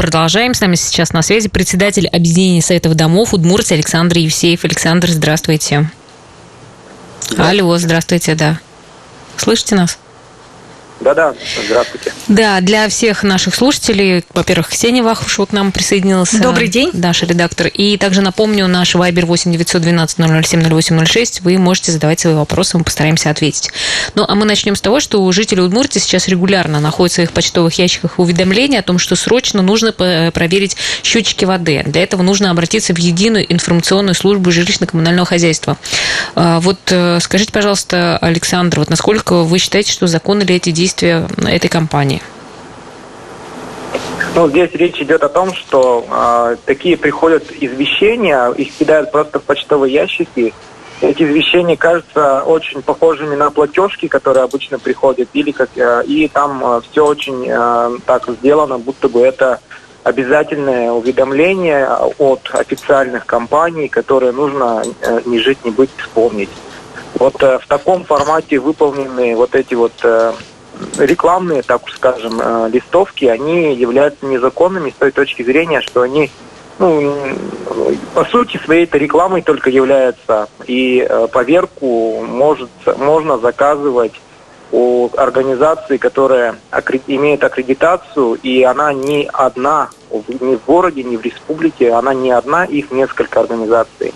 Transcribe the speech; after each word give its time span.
продолжаем. 0.00 0.54
С 0.54 0.62
нами 0.62 0.76
сейчас 0.76 1.12
на 1.12 1.20
связи 1.20 1.50
председатель 1.50 2.06
объединения 2.06 2.62
Советов 2.62 2.94
домов 2.94 3.34
Удмуртии 3.34 3.74
Александр 3.74 4.16
Евсеев. 4.16 4.64
Александр, 4.64 5.10
здравствуйте. 5.10 5.90
Да. 7.36 7.50
Алло, 7.50 7.76
здравствуйте, 7.76 8.34
да. 8.34 8.58
Слышите 9.36 9.74
нас? 9.74 9.98
Да-да, 11.00 11.34
здравствуйте. 11.64 12.12
Да, 12.28 12.60
для 12.60 12.86
всех 12.90 13.22
наших 13.22 13.54
слушателей, 13.54 14.22
во-первых, 14.34 14.68
Ксения 14.68 15.02
Вахушева 15.02 15.46
к 15.46 15.52
нам 15.52 15.72
присоединилась. 15.72 16.34
Добрый 16.34 16.68
день. 16.68 16.90
Наш 16.92 17.22
редактор. 17.22 17.68
И 17.68 17.96
также 17.96 18.20
напомню, 18.20 18.68
наш 18.68 18.94
вайбер 18.94 19.24
8 19.24 19.50
912 19.50 20.18
007 20.46 20.80
0806. 20.80 21.40
Вы 21.40 21.56
можете 21.56 21.92
задавать 21.92 22.20
свои 22.20 22.34
вопросы, 22.34 22.76
мы 22.76 22.84
постараемся 22.84 23.30
ответить. 23.30 23.70
Ну, 24.14 24.26
а 24.28 24.34
мы 24.34 24.44
начнем 24.44 24.76
с 24.76 24.80
того, 24.82 25.00
что 25.00 25.30
жители 25.32 25.60
Удмуртии 25.60 25.98
сейчас 25.98 26.28
регулярно 26.28 26.80
находят 26.80 27.12
в 27.12 27.14
своих 27.14 27.32
почтовых 27.32 27.72
ящиках 27.78 28.18
уведомления 28.18 28.80
о 28.80 28.82
том, 28.82 28.98
что 28.98 29.16
срочно 29.16 29.62
нужно 29.62 29.92
проверить 29.92 30.76
счетчики 31.02 31.46
воды. 31.46 31.82
Для 31.86 32.02
этого 32.02 32.22
нужно 32.22 32.50
обратиться 32.50 32.92
в 32.92 32.98
единую 32.98 33.50
информационную 33.50 34.14
службу 34.14 34.50
жилищно-коммунального 34.50 35.24
хозяйства. 35.24 35.78
А, 36.34 36.60
вот 36.60 36.78
э, 36.90 37.18
скажите, 37.20 37.52
пожалуйста, 37.52 38.18
Александр, 38.18 38.80
вот 38.80 38.90
насколько 38.90 39.42
вы 39.44 39.58
считаете, 39.58 39.92
что 39.92 40.06
законны 40.06 40.42
ли 40.42 40.56
эти 40.56 40.70
действия 40.70 40.89
действия 40.90 41.26
этой 41.46 41.68
компании? 41.68 42.22
Ну, 44.34 44.48
здесь 44.48 44.70
речь 44.74 45.00
идет 45.00 45.22
о 45.24 45.28
том, 45.28 45.52
что 45.54 46.04
э, 46.08 46.56
такие 46.64 46.96
приходят 46.96 47.44
извещения, 47.60 48.48
их 48.50 48.72
кидают 48.72 49.10
просто 49.10 49.40
в 49.40 49.42
почтовые 49.42 49.92
ящики. 49.92 50.54
Эти 51.00 51.22
извещения 51.24 51.76
кажутся 51.76 52.42
очень 52.42 52.82
похожими 52.82 53.34
на 53.34 53.50
платежки, 53.50 54.06
которые 54.06 54.44
обычно 54.44 54.78
приходят, 54.78 55.28
или 55.32 55.50
как, 55.50 55.70
э, 55.76 56.04
и 56.06 56.28
там 56.28 56.62
э, 56.64 56.80
все 56.90 57.04
очень 57.04 57.44
э, 57.48 57.98
так 58.06 58.28
сделано, 58.28 58.78
будто 58.78 59.08
бы 59.08 59.20
это 59.20 59.58
обязательное 60.04 60.92
уведомление 60.92 61.88
от 62.18 62.50
официальных 62.52 63.26
компаний, 63.26 63.88
которые 63.88 64.32
нужно 64.32 64.84
э, 65.02 65.20
не 65.26 65.40
жить, 65.40 65.64
не 65.64 65.72
быть, 65.72 65.90
вспомнить. 65.96 66.50
Вот 67.14 67.42
э, 67.42 67.58
в 67.58 67.66
таком 67.66 68.04
формате 68.04 68.60
выполнены 68.60 69.34
вот 69.34 69.54
эти 69.54 69.74
вот 69.74 69.92
э, 70.04 70.32
рекламные, 70.98 71.62
так 71.62 71.82
скажем, 71.90 72.40
э, 72.40 72.70
листовки, 72.72 73.24
они 73.24 73.74
являются 73.74 74.26
незаконными 74.26 74.90
с 74.90 74.94
той 74.94 75.10
точки 75.10 75.42
зрения, 75.42 75.80
что 75.80 76.02
они 76.02 76.30
ну, 76.78 77.14
по 78.14 78.24
сути 78.24 78.58
своей 78.64 78.84
это 78.84 78.96
рекламой 78.98 79.42
только 79.42 79.70
являются. 79.70 80.48
И 80.66 81.06
э, 81.08 81.28
поверку 81.30 82.24
может, 82.26 82.70
можно 82.96 83.38
заказывать 83.38 84.14
у 84.72 85.10
организации, 85.16 85.96
которая 85.96 86.56
имеет 87.06 87.44
аккредитацию, 87.44 88.34
и 88.34 88.62
она 88.62 88.92
не 88.92 89.28
одна, 89.32 89.90
ни 90.10 90.56
в 90.56 90.64
городе, 90.64 91.02
ни 91.02 91.16
в 91.16 91.22
республике, 91.22 91.92
она 91.92 92.14
не 92.14 92.30
одна, 92.30 92.64
их 92.64 92.90
несколько 92.90 93.40
организаций. 93.40 94.14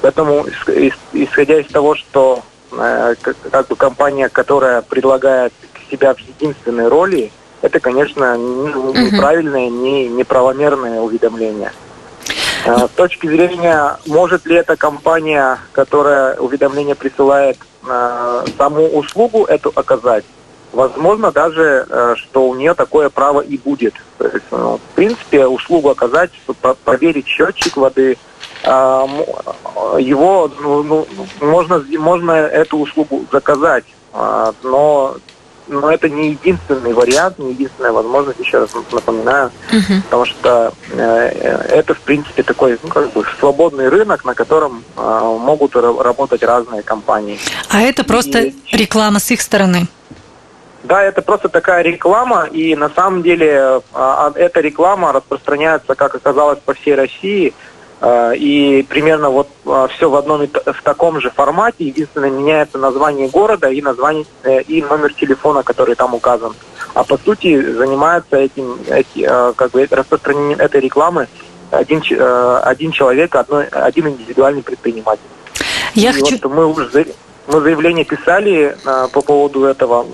Поэтому, 0.00 0.46
исходя 1.12 1.60
из 1.60 1.66
того, 1.66 1.96
что 1.96 2.42
э, 2.72 3.14
как 3.50 3.66
бы 3.66 3.76
компания, 3.76 4.28
которая 4.28 4.82
предлагает 4.82 5.52
себя 5.90 6.14
в 6.14 6.18
единственной 6.20 6.88
роли, 6.88 7.32
это, 7.62 7.80
конечно, 7.80 8.36
неправильное, 8.36 9.68
не, 9.68 10.08
неправомерное 10.08 11.00
уведомление. 11.00 11.72
Э, 12.66 12.88
с 12.88 12.90
точки 12.96 13.26
зрения, 13.28 13.96
может 14.06 14.44
ли 14.44 14.56
эта 14.56 14.76
компания, 14.76 15.58
которая 15.72 16.36
уведомление 16.36 16.96
присылает, 16.96 17.58
э, 17.86 18.44
саму 18.58 18.86
услугу 18.88 19.44
эту 19.44 19.72
оказать, 19.74 20.24
возможно 20.72 21.30
даже, 21.30 21.86
э, 21.88 22.14
что 22.16 22.48
у 22.48 22.54
нее 22.56 22.74
такое 22.74 23.08
право 23.08 23.40
и 23.40 23.56
будет. 23.56 23.94
То 24.18 24.26
есть, 24.26 24.44
ну, 24.50 24.78
в 24.78 24.94
принципе, 24.96 25.46
услугу 25.46 25.90
оказать, 25.90 26.30
проверить 26.84 27.28
счетчик 27.28 27.76
воды, 27.76 28.18
его 28.64 30.50
ну, 30.60 30.82
ну, 30.82 31.06
можно, 31.40 31.84
можно 31.98 32.32
эту 32.32 32.78
услугу 32.78 33.24
заказать, 33.30 33.84
но 34.62 35.16
но 35.68 35.90
это 35.90 36.08
не 36.08 36.30
единственный 36.30 36.92
вариант, 36.92 37.38
не 37.38 37.50
единственная 37.50 37.92
возможность, 37.92 38.40
еще 38.40 38.58
раз 38.58 38.70
напоминаю, 38.92 39.50
uh 39.72 40.02
потому 40.04 40.24
что 40.24 40.72
э, 40.92 40.98
это, 41.70 41.94
в 41.94 42.00
принципе, 42.00 42.42
такой 42.42 42.78
ну, 42.82 42.88
как 42.88 43.12
бы 43.12 43.24
свободный 43.38 43.88
рынок, 43.88 44.24
на 44.24 44.34
котором 44.34 44.84
э, 44.96 45.38
могут 45.40 45.76
работать 45.76 46.42
разные 46.42 46.82
компании. 46.82 47.38
А 47.70 47.80
это 47.80 48.04
просто 48.04 48.40
и... 48.40 48.54
реклама 48.72 49.18
с 49.18 49.30
их 49.30 49.40
стороны? 49.40 49.86
Да, 50.84 51.02
это 51.02 51.20
просто 51.20 51.48
такая 51.48 51.82
реклама, 51.82 52.44
и 52.44 52.76
на 52.76 52.90
самом 52.90 53.22
деле 53.22 53.82
э, 53.94 54.30
эта 54.36 54.60
реклама 54.60 55.12
распространяется, 55.12 55.94
как 55.94 56.14
оказалось, 56.14 56.58
по 56.64 56.74
всей 56.74 56.94
России– 56.94 57.52
Э, 57.64 57.75
и 58.36 58.86
примерно 58.88 59.30
вот 59.30 59.48
э, 59.64 59.88
все 59.94 60.10
в 60.10 60.16
одном 60.16 60.42
и 60.42 60.46
в 60.48 60.82
таком 60.82 61.20
же 61.20 61.30
формате. 61.30 61.84
Единственное, 61.84 62.30
меняется 62.30 62.76
название 62.76 63.28
города 63.28 63.68
и 63.68 63.80
название 63.80 64.26
э, 64.42 64.60
и 64.62 64.82
номер 64.82 65.14
телефона, 65.14 65.62
который 65.62 65.94
там 65.94 66.14
указан. 66.14 66.54
А 66.92 67.04
по 67.04 67.16
сути 67.16 67.60
занимается 67.72 68.36
этим, 68.36 68.78
эти, 68.88 69.26
как 69.54 69.70
бы 69.70 69.86
распространением 69.90 70.60
этой 70.60 70.80
рекламы 70.80 71.28
один, 71.70 72.02
один 72.62 72.90
человек, 72.92 73.34
одно, 73.34 73.64
один 73.70 74.08
индивидуальный 74.08 74.62
предприниматель. 74.62 75.20
Я 75.94 76.10
и 76.10 76.12
хочу... 76.14 76.38
вот 76.42 76.52
мы 76.52 76.66
уже 76.66 77.06
мы 77.48 77.60
заявление 77.60 78.04
писали 78.04 78.76
по 79.12 79.20
поводу 79.20 79.64
этого 79.64 80.06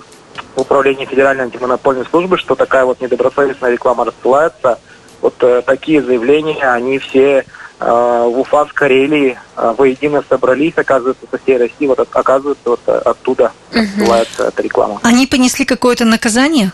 в 0.56 0.60
управлении 0.60 1.04
Федеральной 1.04 1.44
антимонопольной 1.44 2.04
службы, 2.06 2.36
что 2.36 2.56
такая 2.56 2.84
вот 2.84 3.00
недобросовестная 3.00 3.70
реклама 3.70 4.04
рассылается. 4.04 4.78
Вот 5.20 5.34
такие 5.64 6.02
заявления, 6.02 6.68
они 6.68 6.98
все 6.98 7.44
Э, 7.71 7.71
в 7.84 8.40
Уфа 8.40 8.66
с 8.66 8.72
Карелии 8.72 9.38
э, 9.56 9.74
воедино 9.76 10.22
собрались, 10.28 10.74
оказывается, 10.76 11.26
со 11.30 11.38
всей 11.38 11.58
России, 11.58 11.86
вот 11.86 12.00
оказывается, 12.00 12.70
вот 12.70 12.88
оттуда 12.88 13.52
отсылается 13.72 14.44
эта 14.48 14.62
реклама. 14.62 15.00
Они 15.02 15.26
понесли 15.26 15.64
какое-то 15.64 16.04
наказание? 16.04 16.72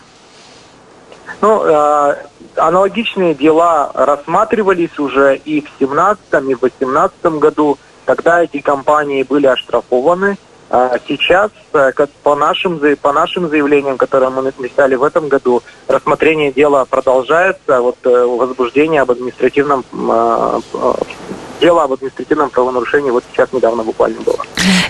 Ну, 1.41 1.63
э, 1.63 2.15
аналогичные 2.55 3.33
дела 3.33 3.91
рассматривались 3.93 4.97
уже 4.99 5.37
и 5.37 5.61
в 5.61 5.69
17 5.79 6.19
и 6.49 6.55
в 6.55 6.61
18 6.61 7.25
году, 7.39 7.77
когда 8.05 8.43
эти 8.43 8.59
компании 8.59 9.23
были 9.23 9.47
оштрафованы. 9.47 10.37
Сейчас, 11.07 11.51
как 11.71 12.09
по 12.23 12.35
нашим, 12.35 12.79
по 13.01 13.11
нашим 13.11 13.49
заявлениям, 13.49 13.97
которые 13.97 14.29
мы 14.29 14.43
написали 14.43 14.95
в 14.95 15.03
этом 15.03 15.27
году, 15.27 15.63
рассмотрение 15.87 16.51
дела 16.51 16.85
продолжается. 16.85 17.81
Вот 17.81 17.97
возбуждение 18.03 19.01
об 19.01 19.11
административном 19.11 19.83
дело 21.59 21.83
об 21.83 21.93
административном 21.93 22.49
правонарушении 22.49 23.09
вот 23.09 23.23
сейчас 23.31 23.51
недавно 23.51 23.83
буквально 23.83 24.21
было. 24.21 24.37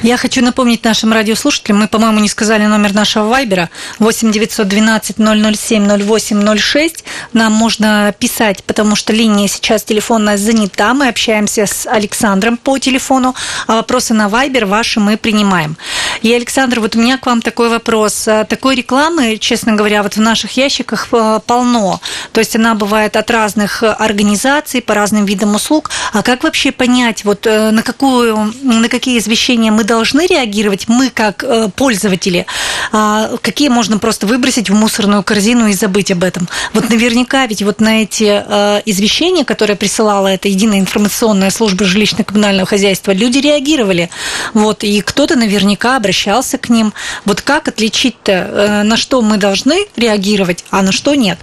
Я 0.02 0.16
хочу 0.16 0.42
напомнить 0.42 0.84
нашим 0.84 1.12
радиослушателям, 1.12 1.80
мы, 1.80 1.88
по-моему, 1.88 2.20
не 2.20 2.30
сказали 2.30 2.66
номер 2.66 2.94
нашего 2.94 3.26
вайбера 3.26 3.70
8 4.00 4.32
912 4.32 5.18
007 5.18 5.88
0806. 5.88 7.04
Нам 7.34 7.52
можно 7.52 8.14
писать, 8.18 8.64
потому 8.64 8.96
что 8.96 9.12
линия 9.12 9.48
сейчас 9.48 9.84
телефонная 9.84 10.38
занята. 10.38 10.94
Мы 10.94 11.10
общаемся 11.10 11.66
с 11.66 11.86
Александром 11.86 12.56
по 12.56 12.78
телефону, 12.78 13.36
а 13.68 13.76
вопросы 13.76 14.14
на 14.14 14.30
вайбер 14.30 14.66
ваши 14.66 15.00
мы 15.00 15.18
принимаем. 15.18 15.76
И, 16.22 16.34
Александр, 16.34 16.80
вот 16.80 16.96
у 16.96 17.00
меня 17.00 17.18
к 17.18 17.26
вам 17.26 17.42
такой 17.42 17.70
вопрос. 17.70 18.28
Такой 18.48 18.76
рекламы, 18.76 19.38
честно 19.38 19.74
говоря, 19.74 20.04
вот 20.04 20.16
в 20.16 20.22
наших 20.22 20.52
ящиках 20.52 21.08
э, 21.12 21.40
полно. 21.46 22.00
То 22.31 22.40
есть 22.40 22.56
она 22.56 22.76
бывает 22.76 23.16
от 23.16 23.31
разных 23.31 23.84
организаций, 23.84 24.81
по 24.81 24.94
разным 24.94 25.26
видам 25.26 25.56
услуг. 25.56 25.90
А 26.14 26.22
как 26.24 26.44
вообще 26.44 26.60
вообще 26.60 26.72
понять, 26.72 27.26
вот 27.26 27.48
э, 27.48 27.72
на, 27.72 27.84
какую, 27.84 28.54
на 28.64 28.90
какие 28.90 29.18
извещения 29.18 29.72
мы 29.72 29.84
должны 29.90 30.28
реагировать, 30.28 30.88
мы 30.88 31.10
как 31.10 31.44
э, 31.44 31.68
пользователи, 31.76 32.46
а 32.92 33.32
какие 33.42 33.70
можно 33.70 33.98
просто 33.98 34.28
выбросить 34.28 34.70
в 34.70 34.76
мусорную 34.76 35.24
корзину 35.24 35.68
и 35.68 35.74
забыть 35.74 36.12
об 36.12 36.24
этом? 36.24 36.48
Вот 36.74 36.90
наверняка 36.90 37.48
ведь 37.48 37.64
вот 37.64 37.82
на 37.82 38.04
эти 38.04 38.44
э, 38.46 38.82
извещения, 38.86 39.44
которые 39.44 39.75
присылала 39.75 40.28
эта 40.28 40.48
единая 40.48 40.80
информационная 40.80 41.50
служба 41.50 41.86
жилищно-коммунального 41.86 42.68
хозяйства, 42.68 43.12
люди 43.12 43.40
реагировали. 43.40 44.12
Вот, 44.54 44.84
и 44.84 45.02
кто-то 45.02 45.36
наверняка 45.36 45.98
обращался 45.98 46.60
к 46.60 46.69
ним. 46.69 46.94
Вот 47.25 47.42
как 47.42 47.68
отличить-то, 47.68 48.84
на 48.86 48.96
что 48.96 49.22
мы 49.22 49.38
должны 49.38 49.88
реагировать, 49.96 50.63
а 50.69 50.84
на 50.84 50.92
что 50.92 51.16
нет? 51.16 51.40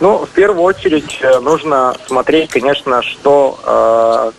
Ну, 0.00 0.24
в 0.24 0.28
первую 0.28 0.62
очередь 0.62 1.18
э, 1.22 1.40
нужно 1.40 1.96
смотреть, 2.06 2.50
конечно, 2.50 3.02
что... 3.02 3.58
Э, 3.64 4.30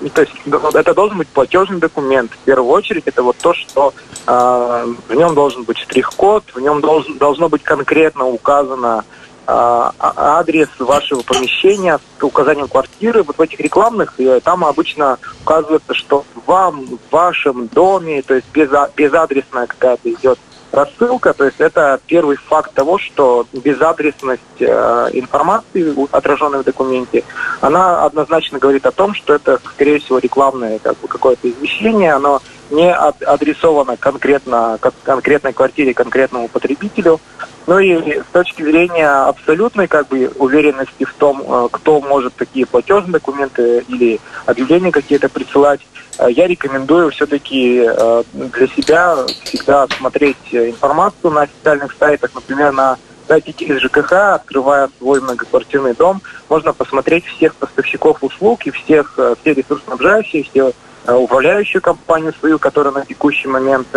ну, 0.00 0.08
то 0.10 0.22
есть 0.22 0.32
это 0.74 0.94
должен 0.94 1.18
быть 1.18 1.28
платежный 1.28 1.78
документ. 1.78 2.32
В 2.32 2.38
первую 2.38 2.70
очередь 2.70 3.04
это 3.06 3.22
вот 3.22 3.36
то, 3.38 3.54
что 3.54 3.94
э, 4.26 4.86
в 5.08 5.14
нем 5.14 5.34
должен 5.34 5.62
быть 5.62 5.78
штрих-код, 5.78 6.44
в 6.54 6.60
нем 6.60 6.80
должен, 6.80 7.18
должно 7.18 7.48
быть 7.48 7.62
конкретно 7.62 8.26
указано 8.26 9.04
э, 9.06 9.44
а, 9.46 9.92
адрес 10.38 10.68
вашего 10.78 11.22
помещения 11.22 12.00
с 12.18 12.22
указанием 12.22 12.66
квартиры. 12.66 13.22
Вот 13.22 13.38
в 13.38 13.40
этих 13.40 13.60
рекламных 13.60 14.14
э, 14.18 14.40
там 14.42 14.64
обычно 14.64 15.18
указывается, 15.42 15.94
что 15.94 16.24
вам 16.46 16.84
в 16.84 17.12
вашем 17.12 17.68
доме, 17.68 18.22
то 18.22 18.34
есть 18.34 18.46
без, 18.52 18.68
безадресная 18.96 19.68
какая-то 19.68 20.10
идет 20.10 20.38
рассылка, 20.72 21.32
то 21.32 21.44
есть 21.44 21.60
это 21.60 22.00
первый 22.06 22.36
факт 22.36 22.72
того, 22.74 22.98
что 22.98 23.46
безадресность 23.52 24.42
э, 24.60 25.08
информации, 25.12 25.94
отраженной 26.12 26.60
в 26.60 26.64
документе, 26.64 27.24
она 27.60 28.04
однозначно 28.04 28.58
говорит 28.58 28.86
о 28.86 28.92
том, 28.92 29.14
что 29.14 29.34
это, 29.34 29.60
скорее 29.74 29.98
всего, 29.98 30.18
рекламное 30.18 30.78
как 30.78 30.98
бы, 30.98 31.08
какое-то 31.08 31.48
извещение, 31.48 32.12
оно 32.12 32.40
не 32.70 32.92
адресовано 32.92 33.96
конкретно 33.96 34.78
конкретной 35.04 35.52
квартире, 35.52 35.94
конкретному 35.94 36.48
потребителю. 36.48 37.20
Ну 37.66 37.78
и 37.80 38.20
с 38.20 38.26
точки 38.32 38.62
зрения 38.62 39.08
абсолютной 39.08 39.88
как 39.88 40.06
бы 40.08 40.30
уверенности 40.38 41.04
в 41.04 41.12
том, 41.14 41.42
э, 41.42 41.68
кто 41.72 42.00
может 42.00 42.34
такие 42.34 42.64
платежные 42.64 43.14
документы 43.14 43.84
или 43.88 44.20
объявления 44.46 44.92
какие-то 44.92 45.28
присылать, 45.28 45.80
э, 46.18 46.28
я 46.30 46.46
рекомендую 46.46 47.10
все-таки 47.10 47.84
э, 47.84 48.22
для 48.32 48.66
себя 48.68 49.16
всегда 49.42 49.88
смотреть 49.88 50.36
информацию 50.52 51.32
на 51.32 51.42
официальных 51.42 51.96
сайтах, 51.98 52.30
например, 52.36 52.72
на 52.72 52.98
сайте 53.26 53.50
из 53.50 53.80
ЖКХ, 53.80 54.12
открывая 54.12 54.88
свой 54.98 55.20
многоквартирный 55.20 55.94
дом, 55.94 56.22
можно 56.48 56.72
посмотреть 56.72 57.24
всех 57.26 57.56
поставщиков 57.56 58.22
услуг 58.22 58.64
и 58.66 58.70
всех, 58.70 59.18
все 59.40 59.54
ресурсоснабжающие, 59.54 60.44
все 60.44 60.72
управляющую 61.08 61.80
компанию 61.80 62.32
свою, 62.38 62.58
которая 62.58 62.92
на 62.92 63.06
текущий 63.06 63.48
момент 63.48 63.88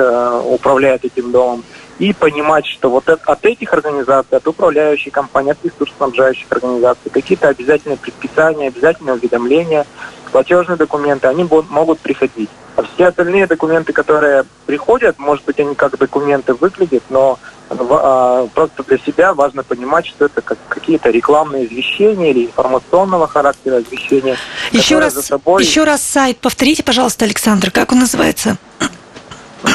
управляет 0.46 1.06
этим 1.06 1.32
домом, 1.32 1.64
и 1.98 2.14
понимать, 2.14 2.66
что 2.66 2.90
вот 2.90 3.10
от 3.10 3.46
этих 3.46 3.74
организаций, 3.74 4.38
от 4.38 4.48
управляющей 4.48 5.12
компании, 5.12 5.52
от 5.52 5.66
ресурсоснабжающих 5.66 6.48
организаций, 6.50 7.12
какие-то 7.12 7.50
обязательные 7.50 7.98
предписания, 7.98 8.70
обязательные 8.70 9.16
уведомления, 9.16 9.86
платежные 10.32 10.78
документы, 10.78 11.28
они 11.28 11.44
могут 11.44 12.00
приходить. 12.00 12.50
А 12.78 12.84
все 12.84 13.08
остальные 13.08 13.48
документы, 13.48 13.92
которые 13.92 14.46
приходят, 14.66 15.20
может 15.20 15.44
быть, 15.44 15.60
они 15.60 15.76
как 15.76 15.98
документы 15.98 16.54
выглядят, 16.54 17.04
но 17.10 17.38
просто 17.70 18.84
для 18.88 18.98
себя 18.98 19.34
важно 19.34 19.64
понимать, 19.64 20.08
что 20.08 20.26
это 20.26 20.42
как 20.42 20.58
какие-то 20.68 21.10
рекламные 21.10 21.66
извещения 21.66 22.32
или 22.32 22.46
информационного 22.46 23.28
характера 23.28 23.82
извещения. 23.82 24.38
Еще 24.72 25.00
раз, 25.00 25.14
собой... 25.14 25.64
еще 25.64 25.84
раз 25.84 26.02
сайт 26.02 26.38
повторите, 26.40 26.84
пожалуйста, 26.84 27.26
Александр, 27.26 27.72
как 27.72 27.92
он 27.92 28.00
называется? 28.00 28.58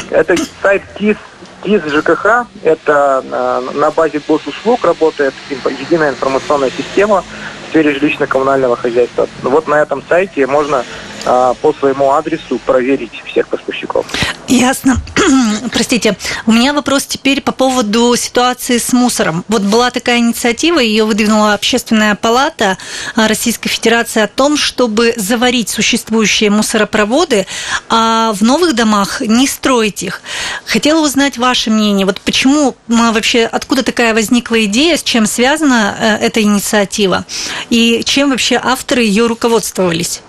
Это 0.09 0.35
сайт 0.61 0.83
КИС 0.97 1.17
из 1.65 1.81
ЖКХ 1.83 2.45
это 2.63 3.23
э, 3.23 3.77
на 3.77 3.89
базе 3.91 4.21
госуслуг 4.27 4.85
работает 4.85 5.33
единая 5.49 6.11
информационная 6.11 6.69
система 6.69 7.23
в 7.23 7.69
сфере 7.69 7.91
жилищно-коммунального 7.93 8.75
хозяйства. 8.75 9.27
Вот 9.41 9.67
на 9.67 9.81
этом 9.81 10.03
сайте 10.07 10.45
можно 10.45 10.77
а, 10.79 10.83
по 11.25 11.73
своему 11.79 12.11
адресу 12.11 12.59
проверить 12.65 13.23
всех 13.25 13.47
поставщиков. 13.47 14.05
Ясно. 14.47 15.01
Простите. 15.71 16.17
У 16.45 16.51
меня 16.51 16.73
вопрос 16.73 17.05
теперь 17.05 17.41
по 17.41 17.51
поводу 17.51 18.15
ситуации 18.15 18.77
с 18.77 18.93
мусором. 18.93 19.43
Вот 19.47 19.63
была 19.63 19.89
такая 19.89 20.19
инициатива, 20.19 20.79
ее 20.79 21.05
выдвинула 21.05 21.53
Общественная 21.53 22.15
палата 22.15 22.77
Российской 23.15 23.69
Федерации 23.69 24.21
о 24.21 24.27
том, 24.27 24.55
чтобы 24.55 25.13
заварить 25.15 25.69
существующие 25.69 26.49
мусоропроводы, 26.51 27.47
а 27.89 28.33
в 28.33 28.43
новых 28.43 28.75
домах 28.75 29.21
не 29.21 29.47
строить 29.47 30.03
их. 30.03 30.21
Хотела 30.65 31.03
узнать 31.03 31.37
ваше 31.37 31.71
мнение. 31.71 32.05
Вот 32.05 32.21
почему 32.21 32.75
вообще, 32.87 33.45
откуда 33.45 33.83
такая 33.83 34.13
возникла 34.13 34.63
идея, 34.65 34.97
с 34.97 35.03
чем 35.03 35.25
связана 35.25 35.95
э, 35.99 36.25
эта 36.25 36.41
инициатива 36.41 37.25
и 37.69 38.03
чем 38.05 38.29
вообще 38.29 38.59
авторы 38.61 39.03
ее 39.03 39.25
руководствовались? 39.25 40.21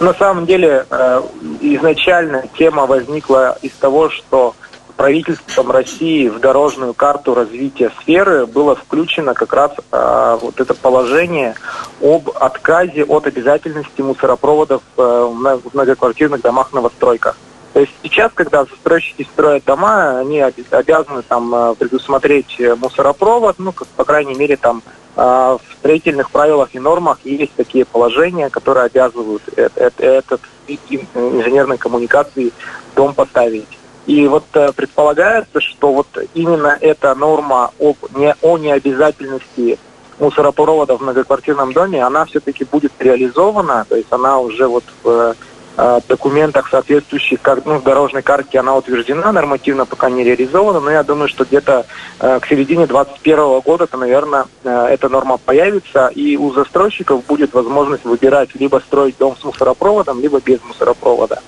На 0.00 0.14
самом 0.14 0.46
деле, 0.46 0.86
э, 0.88 1.22
изначально 1.60 2.44
тема 2.56 2.86
возникла 2.86 3.58
из 3.62 3.72
того, 3.72 4.10
что 4.10 4.54
правительством 4.96 5.70
России 5.70 6.28
в 6.28 6.40
дорожную 6.40 6.92
карту 6.92 7.34
развития 7.34 7.92
сферы 8.00 8.46
было 8.46 8.74
включено 8.74 9.34
как 9.34 9.52
раз 9.52 9.72
э, 9.90 10.38
вот 10.40 10.60
это 10.60 10.74
положение 10.74 11.54
об 12.02 12.30
отказе 12.30 13.04
от 13.04 13.26
обязательности 13.26 14.00
мусоропроводов 14.00 14.82
э, 14.96 15.00
в 15.02 15.74
многоквартирных 15.74 16.42
домах-новостройках. 16.42 17.36
То 17.74 17.80
есть 17.80 17.92
сейчас, 18.02 18.32
когда 18.34 18.64
застройщики 18.64 19.22
строят 19.22 19.64
дома, 19.64 20.18
они 20.18 20.40
обязаны 20.40 21.22
там 21.22 21.76
предусмотреть 21.76 22.60
мусоропровод, 22.78 23.56
ну, 23.58 23.70
как, 23.70 23.86
по 23.88 24.04
крайней 24.04 24.34
мере, 24.34 24.56
там 24.56 24.82
в 25.18 25.60
строительных 25.80 26.30
правилах 26.30 26.68
и 26.74 26.78
нормах 26.78 27.18
есть 27.24 27.52
такие 27.56 27.84
положения, 27.84 28.50
которые 28.50 28.86
обязывают 28.86 29.42
этот 29.56 30.40
вид 30.68 30.80
инженерной 31.14 31.76
коммуникации 31.76 32.52
дом 32.94 33.14
поставить. 33.14 33.78
И 34.06 34.26
вот 34.26 34.44
э, 34.54 34.72
предполагается, 34.72 35.60
что 35.60 35.92
вот 35.92 36.06
именно 36.32 36.78
эта 36.80 37.14
норма 37.14 37.72
об, 37.78 37.96
не, 38.16 38.34
о 38.40 38.56
необязательности 38.56 39.78
мусоропровода 40.18 40.96
в 40.96 41.02
многоквартирном 41.02 41.74
доме, 41.74 42.02
она 42.02 42.24
все-таки 42.24 42.64
будет 42.64 42.92
реализована, 42.98 43.84
то 43.86 43.96
есть 43.96 44.08
она 44.10 44.38
уже 44.38 44.66
вот 44.66 44.84
в 45.02 45.34
Э, 45.80 46.00
документах 46.08 46.68
соответствующих 46.70 47.40
как, 47.40 47.64
ну, 47.64 47.80
дорожной 47.80 48.22
карте 48.22 48.58
она 48.58 48.74
утверждена, 48.74 49.30
нормативно 49.30 49.86
пока 49.86 50.10
не 50.10 50.24
реализована, 50.24 50.80
но 50.80 50.90
я 50.90 51.04
думаю, 51.04 51.28
что 51.28 51.44
где-то 51.44 51.86
э, 52.18 52.40
к 52.40 52.46
середине 52.48 52.88
2021 52.88 53.60
года, 53.60 53.86
то, 53.86 53.96
наверное, 53.96 54.46
э, 54.64 54.86
эта 54.90 55.08
норма 55.08 55.36
появится, 55.36 56.08
и 56.08 56.36
у 56.36 56.52
застройщиков 56.52 57.24
будет 57.26 57.54
возможность 57.54 58.04
выбирать 58.04 58.56
либо 58.56 58.82
строить 58.84 59.18
дом 59.18 59.36
с 59.40 59.44
мусоропроводом, 59.44 60.20
либо 60.20 60.40
без 60.40 60.60
мусоропровода. 60.64 61.38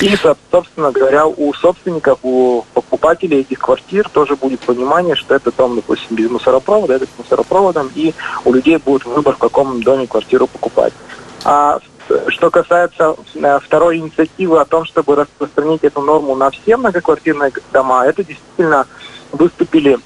И, 0.00 0.16
собственно 0.50 0.90
говоря, 0.90 1.28
у 1.28 1.54
собственников, 1.54 2.18
у 2.24 2.64
покупателей 2.74 3.42
этих 3.42 3.60
квартир 3.60 4.08
тоже 4.08 4.34
будет 4.34 4.58
понимание, 4.58 5.14
что 5.14 5.36
это 5.36 5.52
дом, 5.52 5.76
допустим, 5.76 6.16
без 6.16 6.28
мусоропровода, 6.28 6.94
это 6.94 7.04
с 7.04 7.18
мусоропроводом, 7.18 7.92
и 7.94 8.14
у 8.44 8.52
людей 8.52 8.78
будет 8.78 9.04
выбор, 9.04 9.36
в 9.36 9.38
каком 9.38 9.80
доме 9.80 10.08
квартиру 10.08 10.48
покупать. 10.48 10.92
А 11.44 11.78
что 12.28 12.50
касается 12.50 13.16
э, 13.34 13.58
второй 13.62 13.98
инициативы 13.98 14.60
о 14.60 14.64
том, 14.64 14.84
чтобы 14.84 15.16
распространить 15.16 15.84
эту 15.84 16.00
норму 16.00 16.34
на 16.34 16.50
все 16.50 16.76
многоквартирные 16.76 17.52
дома, 17.72 18.06
это 18.06 18.24
действительно 18.24 18.86
выступили 19.32 19.98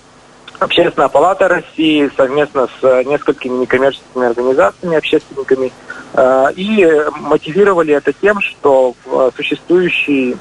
Общественная 0.58 1.08
палата 1.08 1.48
России 1.48 2.10
совместно 2.18 2.66
с 2.66 2.84
э, 2.84 3.04
несколькими 3.04 3.60
некоммерческими 3.60 4.26
организациями, 4.26 4.98
общественниками, 4.98 5.72
э, 6.12 6.46
и 6.54 6.86
мотивировали 7.18 7.94
это 7.94 8.12
тем, 8.12 8.42
что 8.42 8.94
существующие, 9.36 10.36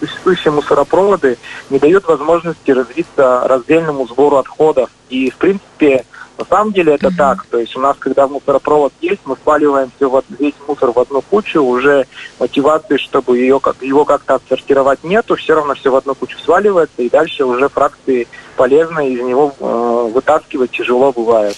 существующие 0.00 0.50
мусоропроводы 0.50 1.38
не 1.70 1.78
дают 1.78 2.08
возможности 2.08 2.72
развиться 2.72 3.42
раздельному 3.46 4.08
сбору 4.08 4.38
отходов. 4.38 4.90
И, 5.08 5.30
в 5.30 5.36
принципе, 5.36 6.04
на 6.38 6.44
самом 6.44 6.72
деле 6.72 6.94
это 6.94 7.08
mm-hmm. 7.08 7.16
так. 7.16 7.46
То 7.46 7.58
есть 7.58 7.76
у 7.76 7.80
нас, 7.80 7.96
когда 7.98 8.28
мусоропровод 8.28 8.92
есть, 9.00 9.20
мы 9.24 9.36
сваливаем 9.42 9.90
все 9.96 10.08
в, 10.08 10.22
весь 10.38 10.54
мусор 10.66 10.92
в 10.92 10.98
одну 10.98 11.20
кучу, 11.20 11.60
уже 11.60 12.06
мотивации, 12.38 12.96
чтобы 12.96 13.38
ее, 13.38 13.58
как, 13.58 13.82
его 13.82 14.04
как-то 14.04 14.36
отсортировать 14.36 15.02
нету, 15.02 15.34
все 15.34 15.54
равно 15.54 15.74
все 15.74 15.90
в 15.90 15.96
одну 15.96 16.14
кучу 16.14 16.38
сваливается, 16.38 17.02
и 17.02 17.10
дальше 17.10 17.44
уже 17.44 17.68
фракции 17.68 18.28
полезно 18.56 19.00
из 19.00 19.20
него 19.20 19.52
э, 19.58 20.10
вытаскивать 20.14 20.70
тяжело 20.70 21.12
бывает. 21.12 21.56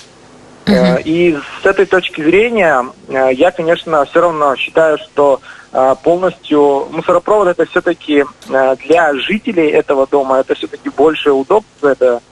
Uh-huh. 0.64 1.02
И 1.04 1.38
с 1.62 1.66
этой 1.66 1.84
точки 1.84 2.22
зрения 2.22 2.86
э, 3.08 3.30
я, 3.34 3.50
конечно, 3.50 4.04
все 4.06 4.20
равно 4.20 4.56
считаю, 4.56 4.96
что 4.98 5.40
э, 5.72 5.94
полностью 6.02 6.88
мусоропровод 6.90 7.48
это 7.48 7.66
все-таки 7.66 8.24
для 8.46 9.14
жителей 9.14 9.68
этого 9.68 10.06
дома 10.06 10.38
это 10.38 10.54
все-таки 10.54 10.88
больше 10.88 11.32
удобства, 11.32 11.88
это 11.88 12.22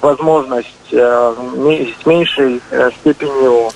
возможность 0.00 0.68
э, 0.92 1.34
с 2.00 2.06
меньшей 2.06 2.60
э, 2.70 2.90
степенью 3.00 3.70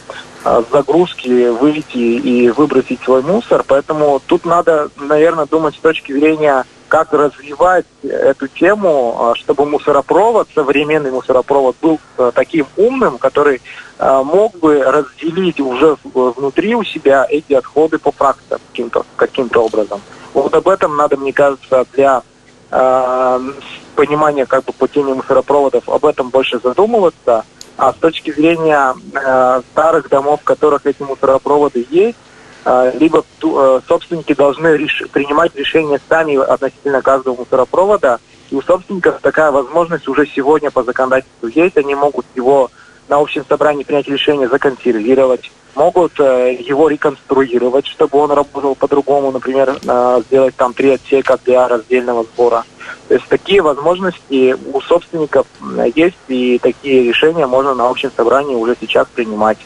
загрузки 0.71 1.49
выйти 1.49 1.97
и 1.97 2.51
выбросить 2.51 3.03
свой 3.03 3.21
мусор. 3.21 3.65
Поэтому 3.67 4.23
тут 4.25 4.45
надо, 4.45 4.91
наверное, 4.97 5.47
думать 5.47 5.75
с 5.75 5.79
точки 5.79 6.13
зрения, 6.13 6.65
как 6.87 7.13
развивать 7.13 7.85
эту 8.05 8.47
тему, 8.47 9.35
чтобы 9.35 9.67
мусоропровод, 9.67 10.47
современный 10.55 11.11
мусоропровод 11.11 11.75
был 11.83 11.99
таким 12.33 12.69
умным, 12.77 13.19
который 13.19 13.61
мог 13.99 14.57
бы 14.61 14.85
разделить 14.85 15.59
уже 15.59 15.97
внутри 16.15 16.77
у 16.77 16.85
себя 16.85 17.27
эти 17.29 17.55
отходы 17.55 17.99
по 17.99 18.13
фракциям 18.13 18.61
каким-то 18.71 19.05
каким 19.17 19.51
образом. 19.53 20.01
Вот 20.33 20.55
об 20.55 20.69
этом 20.69 20.97
надо, 20.97 21.17
мне 21.17 21.33
кажется, 21.33 21.85
для 21.93 22.23
понимание 22.69 24.47
как 24.47 24.65
бы 24.65 24.73
по 24.73 24.89
теме 24.89 25.15
мусоропроводов 25.15 25.89
об 25.89 26.05
этом 26.05 26.31
больше 26.31 26.59
задумываться. 26.63 27.45
А 27.77 27.93
с 27.93 27.97
точки 27.97 28.31
зрения 28.31 28.95
э, 29.13 29.63
старых 29.73 30.09
домов, 30.09 30.41
в 30.41 30.45
которых 30.45 30.87
эти 30.87 31.03
мусоропроводы 31.03 31.87
есть, 31.91 32.17
э, 32.65 32.93
либо 32.99 33.23
э, 33.43 33.81
собственники 33.87 34.35
должны 34.35 34.69
реш... 34.69 35.03
принимать 35.13 35.55
решения 35.55 36.01
сами 36.09 36.37
относительно 36.37 37.03
каждого 37.03 37.37
мусоропровода. 37.37 38.19
И 38.51 38.55
у 38.55 38.63
собственников 38.63 39.21
такая 39.21 39.51
возможность 39.51 40.09
уже 40.09 40.27
сегодня 40.27 40.71
по 40.71 40.85
законодательству 40.85 41.49
есть. 41.49 41.77
Они 41.77 41.95
могут 41.95 42.25
его 42.35 42.71
на 43.09 43.19
общем 43.19 43.45
собрании 43.47 43.85
принять 43.85 44.09
решение 44.09 44.49
законсервировать, 44.49 45.51
могут 45.77 46.19
э, 46.19 46.55
его 46.59 46.89
реконструировать, 46.89 47.87
чтобы 47.87 48.19
он 48.19 48.33
работал 48.33 48.75
по-другому, 48.75 49.31
например, 49.31 49.79
э, 49.87 50.23
сделать 50.27 50.57
там 50.57 50.73
три 50.73 50.91
отсека 50.91 51.39
для 51.45 51.69
раздельного 51.69 52.25
сбора. 52.25 52.65
То 53.09 53.15
есть 53.15 53.29
такие 53.29 53.61
возможности 53.61 54.57
у 54.73 54.81
собственников 54.81 55.47
есть, 55.95 56.17
и 56.29 56.59
такие 56.59 57.05
решения 57.05 57.47
можно 57.47 57.75
на 57.75 57.89
общем 57.89 58.11
собрании 58.17 58.55
уже 58.55 58.75
сейчас 58.81 59.07
принимать. 59.15 59.59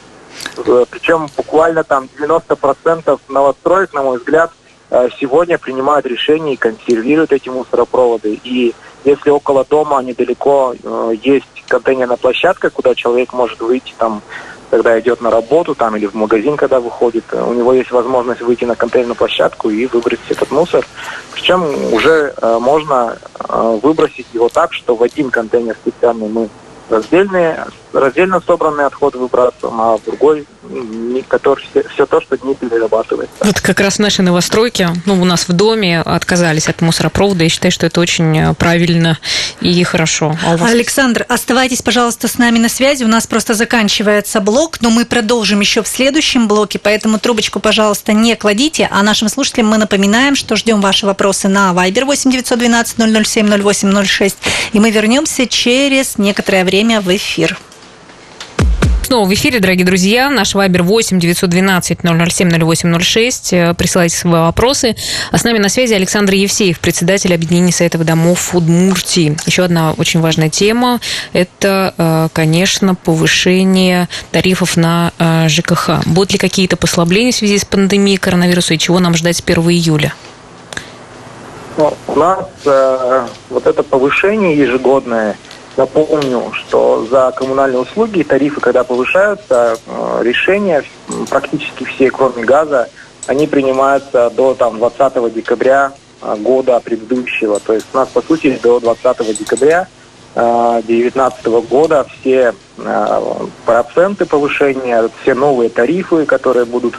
Э, 0.59 0.85
Причем 0.90 1.29
буквально 1.37 1.85
там 1.85 2.09
90% 2.19 3.21
новостроек, 3.29 3.95
на 3.95 4.02
мой 4.02 4.19
взгляд, 4.19 4.50
сегодня 5.21 5.57
принимают 5.57 6.05
решения 6.05 6.55
и 6.55 6.57
консервируют 6.57 7.31
эти 7.31 7.49
мусоропроводы. 7.49 8.40
И 8.43 8.75
если 9.05 9.31
около 9.31 9.64
дома 9.64 10.02
недалеко 10.02 10.75
есть 11.23 11.47
контейнерная 11.69 12.17
площадка, 12.17 12.71
куда 12.71 12.97
человек 12.97 13.33
может 13.33 13.61
выйти 13.61 13.95
там 13.97 14.21
когда 14.71 14.99
идет 14.99 15.21
на 15.21 15.31
работу 15.31 15.75
там 15.75 15.97
или 15.97 16.07
в 16.07 16.15
магазин, 16.15 16.57
когда 16.57 16.81
выходит, 16.81 17.25
у 17.33 17.53
него 17.53 17.73
есть 17.73 17.91
возможность 17.91 18.41
выйти 18.41 18.65
на 18.65 18.77
контейнерную 18.77 19.17
площадку 19.17 19.69
и 19.69 19.87
выбросить 19.87 20.31
этот 20.31 20.50
мусор. 20.50 20.87
Причем 21.33 21.93
уже 21.93 22.33
э, 22.41 22.59
можно 22.61 23.19
э, 23.39 23.79
выбросить 23.83 24.27
его 24.33 24.49
так, 24.49 24.73
что 24.73 24.95
в 24.95 25.03
один 25.03 25.31
контейнер 25.31 25.75
специальный 25.75 26.29
мы 26.29 26.49
раздельные, 26.89 27.67
раздельно 27.93 28.41
собранный 28.47 28.87
отход 28.87 29.15
выбрасываем, 29.15 29.81
а 29.81 29.99
другой, 30.05 30.47
который 31.29 31.65
все, 31.71 31.83
все 31.89 32.07
то, 32.07 32.21
что 32.21 32.39
не 32.43 32.55
перерабатывается. 32.55 33.35
Вот 33.41 33.61
как 33.61 33.81
раз 33.81 33.99
наши 33.99 34.23
новостройки, 34.23 34.89
ну, 35.07 35.21
у 35.21 35.25
нас 35.25 35.49
в 35.49 35.53
доме 35.53 36.01
отказались 36.01 36.69
от 36.69 36.81
мусоропровода. 36.81 37.45
Я 37.45 37.51
считаю, 37.51 37.73
что 37.73 37.87
это 37.87 38.01
очень 38.01 38.39
э, 38.39 38.55
правильно 38.55 39.19
и 39.61 39.83
хорошо. 39.85 40.37
А 40.47 40.57
вас... 40.57 40.71
Александр, 40.71 41.25
оставайтесь, 41.29 41.83
пожалуйста, 41.83 42.29
с 42.29 42.39
нами 42.39 42.59
на 42.59 42.69
связи. 42.69 43.05
У 43.05 43.09
нас 43.09 43.27
просто 43.27 43.55
заканчивается 43.55 44.41
блок, 44.41 44.81
но 44.81 44.91
мы 44.91 45.05
продолжим 45.05 45.61
еще 45.61 45.83
в 45.83 45.89
следующем 45.89 46.49
блоке, 46.49 46.79
поэтому 46.79 47.19
трубочку, 47.19 47.61
пожалуйста, 47.61 48.13
не 48.13 48.37
кладите. 48.37 48.89
А 48.91 49.03
нашим 49.03 49.29
слушателям 49.29 49.69
мы 49.69 49.79
напоминаем, 49.79 50.37
что 50.37 50.57
ждем 50.57 50.81
ваши 50.81 51.07
вопросы 51.07 51.49
на 51.49 51.73
Viber 51.73 52.05
8 52.05 52.31
912 52.31 53.27
007 53.27 53.63
0806. 53.63 54.37
И 54.73 54.81
мы 54.81 54.91
вернемся 54.91 55.47
через 55.47 56.19
некоторое 56.19 56.65
время 56.65 57.01
в 57.01 57.15
эфир. 57.15 57.59
Снова 59.11 59.29
в 59.29 59.35
эфире, 59.35 59.59
дорогие 59.59 59.85
друзья. 59.85 60.31
Наш 60.31 60.55
вайбер 60.55 60.85
8 60.85 61.19
912 61.19 61.99
007 62.00 62.49
0806. 62.49 63.50
Присылайте 63.76 64.17
свои 64.17 64.35
вопросы. 64.35 64.95
А 65.33 65.37
с 65.37 65.43
нами 65.43 65.59
на 65.59 65.69
связи 65.69 65.95
Александр 65.95 66.35
Евсеев, 66.35 66.79
председатель 66.79 67.35
объединения 67.35 67.73
Советов 67.73 68.05
домов 68.05 68.55
Удмуртии. 68.55 69.37
Еще 69.47 69.64
одна 69.64 69.95
очень 69.99 70.21
важная 70.21 70.49
тема– 70.49 71.00
это, 71.33 71.93
э, 71.99 72.29
конечно, 72.33 72.95
повышение 72.95 74.09
тарифов 74.31 74.76
на 74.76 75.11
э, 75.19 75.49
ЖКХ. 75.49 76.07
Будут 76.07 76.35
ли 76.35 76.38
какие-то 76.38 76.76
послабления 76.76 77.33
в 77.33 77.35
связи 77.35 77.59
с 77.59 77.64
пандемией 77.64 78.17
коронавируса 78.17 78.75
и 78.75 78.79
чего 78.79 79.00
нам 79.00 79.17
ждать 79.17 79.38
с 79.38 79.43
1 79.45 79.61
июля? 79.71 80.14
Ну, 81.76 81.93
у 82.07 82.14
нас 82.14 82.47
э, 82.64 83.26
вот 83.49 83.67
это 83.67 83.83
повышение 83.83 84.57
ежегодное– 84.57 85.37
Напомню, 85.77 86.53
что 86.53 87.07
за 87.11 87.33
коммунальные 87.37 87.81
услуги 87.81 88.23
тарифы, 88.23 88.61
когда 88.61 88.83
повышаются, 88.83 89.77
э, 89.87 90.21
решения 90.23 90.83
практически 91.29 91.85
все, 91.85 92.11
кроме 92.11 92.45
газа, 92.45 92.89
они 93.27 93.47
принимаются 93.47 94.31
до 94.31 94.55
там, 94.55 94.79
20 94.79 95.33
декабря 95.33 95.93
э, 96.23 96.37
года 96.39 96.81
предыдущего. 96.81 97.61
То 97.61 97.75
есть 97.75 97.87
у 97.93 97.97
нас, 97.97 98.09
по 98.09 98.21
сути, 98.21 98.59
до 98.62 98.81
20 98.81 99.39
декабря 99.39 99.87
2019 100.35 101.47
э, 101.47 101.61
года 101.62 102.07
все 102.21 102.55
проценты 103.67 104.27
повышения, 104.27 105.09
все 105.23 105.35
новые 105.35 105.71
тарифы, 105.71 106.25
которые 106.25 106.65
будут 106.65 106.95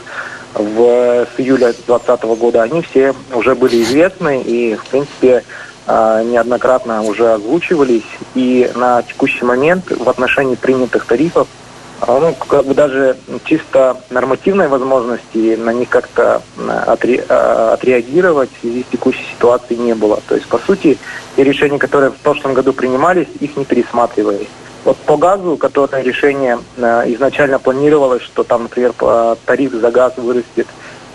в, 0.54 1.26
с 1.36 1.40
июля 1.40 1.72
2020 1.72 2.22
года, 2.38 2.62
они 2.62 2.82
все 2.82 3.14
уже 3.34 3.54
были 3.54 3.82
известны 3.82 4.42
и, 4.42 4.74
в 4.76 4.84
принципе, 4.86 5.44
неоднократно 5.86 7.02
уже 7.02 7.32
озвучивались. 7.32 8.04
И 8.34 8.70
на 8.74 9.02
текущий 9.02 9.44
момент 9.44 9.90
в 9.90 10.08
отношении 10.08 10.54
принятых 10.54 11.06
тарифов 11.06 11.48
а, 12.04 12.18
ну, 12.18 12.34
как 12.34 12.66
бы 12.66 12.74
даже 12.74 13.16
чисто 13.44 13.96
нормативной 14.10 14.66
возможности 14.66 15.54
на 15.54 15.72
них 15.72 15.88
как-то 15.88 16.42
отре, 16.86 17.24
а, 17.28 17.74
отреагировать 17.74 18.50
в 18.50 18.60
связи 18.60 18.82
с 18.82 18.90
текущей 18.90 19.24
ситуацией 19.32 19.78
не 19.78 19.94
было. 19.94 20.20
То 20.26 20.34
есть, 20.34 20.48
по 20.48 20.58
сути, 20.58 20.98
те 21.36 21.44
решения, 21.44 21.78
которые 21.78 22.10
в 22.10 22.16
прошлом 22.16 22.54
году 22.54 22.72
принимались, 22.72 23.28
их 23.38 23.56
не 23.56 23.64
пересматривали. 23.64 24.48
Вот 24.84 24.96
по 24.96 25.16
газу, 25.16 25.56
которое 25.56 26.02
решение 26.02 26.58
изначально 26.76 27.60
планировалось, 27.60 28.22
что 28.22 28.42
там, 28.42 28.64
например, 28.64 28.92
тариф 29.46 29.70
за 29.70 29.92
газ 29.92 30.14
вырастет 30.16 30.66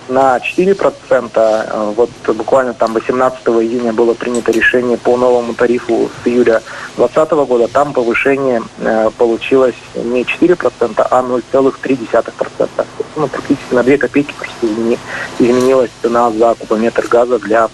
на 0.09 0.37
4%. 0.37 1.31
Э, 1.35 1.93
вот 1.95 2.09
буквально 2.35 2.73
там 2.73 2.93
18 2.93 3.39
июня 3.47 3.93
было 3.93 4.13
принято 4.13 4.51
решение 4.51 4.97
по 4.97 5.17
новому 5.17 5.53
тарифу 5.53 6.09
с 6.23 6.27
июля 6.27 6.61
2020 6.97 7.31
года. 7.47 7.67
Там 7.67 7.93
повышение 7.93 8.61
э, 8.79 9.09
получилось 9.17 9.75
не 9.95 10.23
4%, 10.23 11.07
а 11.09 11.21
0,3%. 11.21 12.85
Ну, 13.15 13.27
практически 13.27 13.73
на 13.73 13.83
2 13.83 13.97
копейки 13.97 14.33
почти 14.37 14.97
изменилась 15.39 15.91
цена 16.01 16.31
за 16.31 16.55
кубометр 16.55 17.07
газа 17.07 17.39
для 17.39 17.69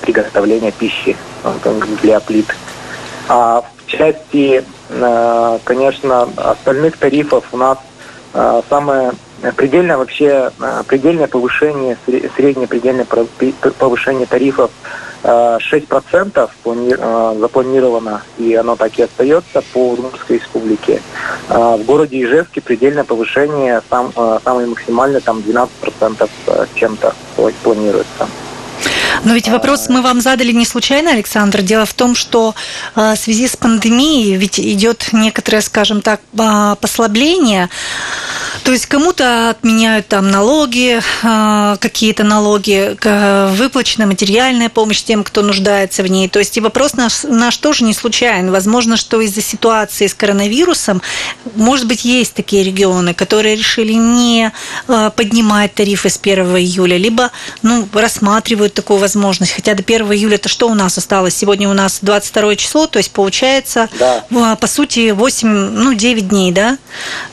приготовления 0.00 0.72
пищи, 0.72 1.16
э, 1.44 1.80
для 2.02 2.20
плит. 2.20 2.46
А 3.28 3.62
в 3.62 3.90
части, 3.90 4.64
конечно, 5.64 6.28
остальных 6.36 6.96
тарифов 6.96 7.44
у 7.52 7.58
нас 7.58 7.76
самое 8.70 9.12
предельное 9.56 9.96
вообще 9.96 10.50
э, 10.60 10.82
предельное 10.86 11.28
повышение, 11.28 11.96
среднее 12.36 12.66
предельное 12.66 13.06
повышение 13.78 14.26
тарифов 14.26 14.70
6% 15.22 16.32
э, 16.36 16.48
э, 16.64 17.36
запланировано, 17.38 18.22
и 18.38 18.54
оно 18.54 18.76
так 18.76 18.98
и 18.98 19.02
остается 19.02 19.62
по 19.72 19.90
Удмуртской 19.90 20.38
республике. 20.38 21.02
В 21.48 21.82
городе 21.84 22.22
Ижевске 22.22 22.60
предельное 22.60 23.04
повышение 23.04 23.80
сам, 23.88 24.12
самое 24.44 24.66
максимальное, 24.66 25.20
там 25.20 25.38
12% 25.38 26.28
чем-то 26.74 27.14
планируется. 27.62 28.28
Но 29.24 29.34
ведь 29.34 29.48
вопрос 29.48 29.88
мы 29.88 30.02
вам 30.02 30.20
задали 30.20 30.52
не 30.52 30.64
случайно, 30.64 31.12
Александр. 31.12 31.62
Дело 31.62 31.86
в 31.86 31.94
том, 31.94 32.14
что 32.14 32.54
в 32.94 33.16
связи 33.16 33.48
с 33.48 33.56
пандемией 33.56 34.36
ведь 34.36 34.60
идет 34.60 35.08
некоторое, 35.12 35.60
скажем 35.60 36.02
так, 36.02 36.20
послабление 36.80 37.68
то 38.68 38.72
есть 38.72 38.84
кому-то 38.84 39.48
отменяют 39.48 40.08
там 40.08 40.30
налоги, 40.30 41.00
а, 41.22 41.78
какие-то 41.78 42.22
налоги, 42.22 42.98
выплачена 43.56 44.04
материальная 44.04 44.68
помощь 44.68 45.02
тем, 45.02 45.24
кто 45.24 45.40
нуждается 45.40 46.02
в 46.02 46.06
ней. 46.06 46.28
То 46.28 46.38
есть 46.38 46.54
и 46.58 46.60
вопрос 46.60 46.92
наш, 46.92 47.22
наш 47.22 47.56
тоже 47.56 47.84
не 47.84 47.94
случайен. 47.94 48.50
Возможно, 48.50 48.98
что 48.98 49.22
из-за 49.22 49.40
ситуации 49.40 50.06
с 50.06 50.12
коронавирусом, 50.12 51.00
может 51.54 51.86
быть, 51.86 52.04
есть 52.04 52.34
такие 52.34 52.62
регионы, 52.62 53.14
которые 53.14 53.56
решили 53.56 53.94
не 53.94 54.52
а, 54.86 55.08
поднимать 55.08 55.72
тарифы 55.72 56.10
с 56.10 56.20
1 56.22 56.44
июля, 56.58 56.98
либо 56.98 57.30
ну, 57.62 57.88
рассматривают 57.94 58.74
такую 58.74 58.98
возможность. 58.98 59.52
Хотя 59.52 59.72
до 59.76 59.82
1 59.82 60.12
июля 60.12 60.34
это 60.34 60.50
что 60.50 60.68
у 60.68 60.74
нас 60.74 60.98
осталось? 60.98 61.34
Сегодня 61.34 61.70
у 61.70 61.72
нас 61.72 62.00
22 62.02 62.56
число, 62.56 62.86
то 62.86 62.98
есть 62.98 63.12
получается, 63.12 63.88
да. 63.98 64.56
по 64.56 64.66
сути, 64.66 65.12
8, 65.12 65.48
ну, 65.48 65.94
9 65.94 66.28
дней, 66.28 66.52
да? 66.52 66.76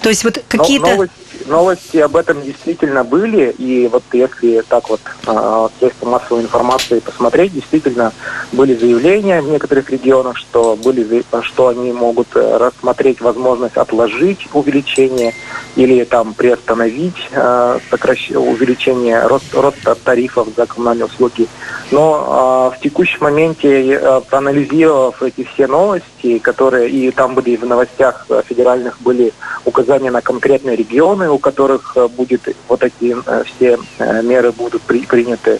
То 0.01 0.07
есть 0.07 0.23
вот 0.23 0.41
какие-то 0.47 1.09
новости 1.47 1.97
об 1.97 2.15
этом 2.15 2.41
действительно 2.41 3.03
были, 3.03 3.51
и 3.57 3.87
вот 3.87 4.03
если 4.13 4.61
так 4.67 4.89
вот 4.89 5.01
э, 5.27 5.67
средства 5.79 6.09
массовой 6.09 6.41
информации 6.41 6.99
посмотреть, 6.99 7.53
действительно 7.53 8.13
были 8.51 8.75
заявления 8.75 9.41
в 9.41 9.49
некоторых 9.49 9.89
регионах, 9.89 10.37
что 10.37 10.75
были, 10.75 11.23
что 11.41 11.67
они 11.69 11.91
могут 11.91 12.35
э, 12.35 12.57
рассмотреть 12.57 13.21
возможность 13.21 13.77
отложить 13.77 14.47
увеличение 14.53 15.33
или 15.75 16.03
там 16.03 16.33
приостановить 16.33 17.29
э, 17.31 17.79
сокращ... 17.89 18.31
увеличение 18.31 19.25
рост, 19.27 19.53
роста 19.53 19.95
тарифов 19.95 20.47
за 20.55 20.65
коммунальные 20.65 21.05
услуги. 21.05 21.47
Но 21.91 22.71
э, 22.73 22.77
в 22.77 22.81
текущем 22.81 23.19
моменте, 23.21 23.93
э, 23.93 24.21
проанализировав 24.29 25.21
эти 25.21 25.43
все 25.43 25.67
новости, 25.67 26.39
которые 26.39 26.89
и 26.89 27.11
там 27.11 27.35
были 27.35 27.55
в 27.55 27.65
новостях 27.65 28.25
федеральных 28.47 29.01
были 29.01 29.33
указания 29.65 30.11
на 30.11 30.21
конкретные 30.21 30.75
регионы, 30.75 31.29
у 31.35 31.39
которых 31.39 31.93
э, 31.95 32.07
будет 32.07 32.41
вот 32.67 32.83
эти 32.83 33.15
все 33.45 33.77
э, 33.99 34.21
меры 34.21 34.51
будут 34.51 34.81
при, 34.83 35.05
приняты. 35.05 35.59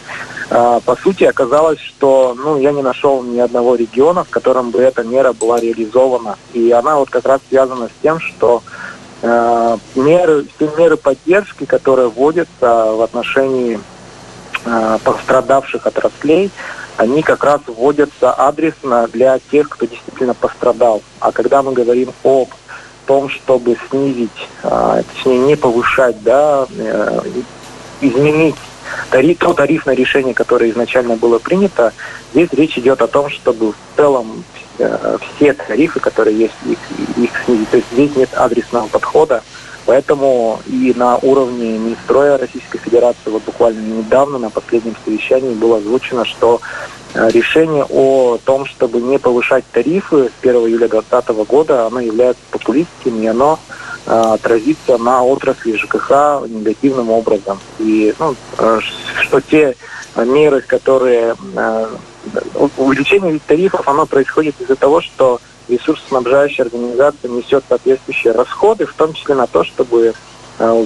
А, 0.49 0.79
по 0.79 0.95
сути, 0.95 1.23
оказалось, 1.23 1.79
что 1.79 2.35
ну, 2.37 2.57
я 2.57 2.71
не 2.71 2.81
нашел 2.81 3.23
ни 3.23 3.39
одного 3.39 3.75
региона, 3.75 4.23
в 4.23 4.29
котором 4.29 4.71
бы 4.71 4.81
эта 4.81 5.03
мера 5.03 5.33
была 5.33 5.59
реализована. 5.59 6.37
И 6.53 6.71
она 6.71 6.97
вот 6.97 7.09
как 7.09 7.25
раз 7.25 7.41
связана 7.49 7.87
с 7.87 8.01
тем, 8.01 8.19
что 8.19 8.63
э, 9.21 9.77
меры, 9.95 10.45
все 10.55 10.69
меры 10.77 10.97
поддержки, 10.97 11.65
которые 11.65 12.09
вводятся 12.09 12.93
в 12.93 13.01
отношении 13.01 13.79
э, 14.65 14.97
пострадавших 15.03 15.87
отраслей, 15.87 16.51
они 16.97 17.21
как 17.21 17.43
раз 17.43 17.59
вводятся 17.67 18.31
адресно 18.31 19.09
для 19.11 19.39
тех, 19.51 19.67
кто 19.67 19.85
действительно 19.85 20.33
пострадал. 20.33 21.01
А 21.19 21.33
когда 21.33 21.61
мы 21.61 21.73
говорим 21.73 22.13
об 22.23 22.47
том, 23.05 23.29
чтобы 23.29 23.77
снизить, 23.89 24.49
а, 24.63 25.01
точнее 25.03 25.39
не 25.39 25.55
повышать, 25.55 26.21
да, 26.23 26.67
э, 26.77 27.19
изменить 28.01 28.55
тариф, 29.09 29.39
то 29.39 29.53
тарифное 29.53 29.95
решение, 29.95 30.33
которое 30.33 30.69
изначально 30.71 31.15
было 31.15 31.39
принято, 31.39 31.93
здесь 32.33 32.49
речь 32.51 32.77
идет 32.77 33.01
о 33.01 33.07
том, 33.07 33.29
чтобы 33.29 33.71
в 33.71 33.75
целом 33.95 34.43
э, 34.79 35.17
все 35.35 35.53
тарифы, 35.53 35.99
которые 35.99 36.37
есть, 36.37 36.53
их, 36.65 36.77
их 37.17 37.31
снизить. 37.45 37.69
То 37.69 37.77
есть 37.77 37.87
здесь 37.91 38.15
нет 38.15 38.29
адресного 38.35 38.87
подхода. 38.87 39.43
Поэтому 39.85 40.59
и 40.65 40.93
на 40.95 41.17
уровне 41.17 41.77
Минстроя 41.77 42.39
Российской 42.39 42.79
Федерации 42.79 43.29
вот 43.29 43.43
буквально 43.43 43.81
недавно 43.81 44.39
на 44.39 44.49
последнем 44.49 44.95
совещании 45.05 45.53
было 45.53 45.77
озвучено, 45.77 46.25
что 46.25 46.59
решение 47.15 47.85
о 47.89 48.37
том, 48.43 48.65
чтобы 48.65 48.99
не 49.01 49.17
повышать 49.17 49.63
тарифы 49.71 50.29
с 50.29 50.31
1 50.41 50.55
июля 50.67 50.87
2020 50.87 51.29
года, 51.47 51.87
оно 51.87 51.99
является 51.99 52.41
популистским, 52.51 53.21
и 53.21 53.27
оно 53.27 53.59
э, 54.05 54.11
отразится 54.11 54.97
на 54.97 55.23
отрасли 55.23 55.77
ЖКХ 55.77 56.47
негативным 56.47 57.09
образом. 57.09 57.59
И 57.79 58.13
ну, 58.19 58.35
э, 58.57 58.79
что 59.21 59.41
те 59.41 59.75
меры, 60.17 60.61
которые 60.61 61.35
увеличение 62.77 63.39
тарифов, 63.45 63.87
оно 63.87 64.05
происходит 64.05 64.55
из-за 64.59 64.75
того, 64.75 65.01
что 65.01 65.39
ресурсоснабжающая 65.67 66.65
организация 66.65 67.29
несет 67.29 67.63
соответствующие 67.67 68.33
расходы, 68.33 68.85
в 68.85 68.93
том 68.93 69.13
числе 69.13 69.35
на 69.35 69.47
то, 69.47 69.63
чтобы 69.63 70.13
э, 70.59 70.85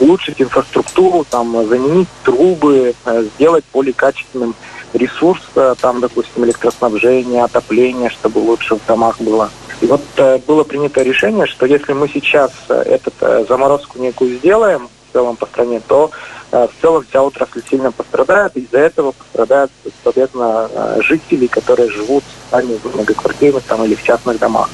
улучшить 0.00 0.40
инфраструктуру, 0.40 1.24
там, 1.28 1.66
заменить 1.68 2.08
трубы, 2.24 2.94
э, 3.04 3.24
сделать 3.34 3.64
более 3.72 3.94
качественным 3.94 4.54
ресурс, 4.92 5.42
э, 5.54 5.74
там, 5.80 6.00
допустим, 6.00 6.44
электроснабжение, 6.44 7.44
отопление, 7.44 8.10
чтобы 8.10 8.38
лучше 8.38 8.76
в 8.76 8.86
домах 8.86 9.20
было. 9.20 9.50
И 9.80 9.86
вот 9.86 10.02
было 10.46 10.62
принято 10.62 11.02
решение, 11.02 11.46
что 11.46 11.66
если 11.66 11.92
мы 11.92 12.08
сейчас 12.08 12.52
эту 12.68 13.10
заморозку 13.48 13.98
некую 13.98 14.36
сделаем 14.38 14.86
в 14.86 15.12
целом 15.12 15.34
по 15.34 15.46
стране, 15.46 15.80
то 15.88 16.12
в 16.52 16.70
целом 16.80 17.04
вся 17.08 17.20
отрасль 17.20 17.62
сильно 17.68 17.90
пострадает, 17.90 18.56
из-за 18.56 18.78
этого 18.78 19.10
пострадают, 19.10 19.72
соответственно, 20.04 20.70
жители, 21.00 21.48
которые 21.48 21.90
живут 21.90 22.22
сами 22.52 22.78
в 22.80 22.94
многоквартирных 22.94 23.64
там, 23.64 23.82
или 23.84 23.96
в 23.96 24.04
частных 24.04 24.38
домах. 24.38 24.70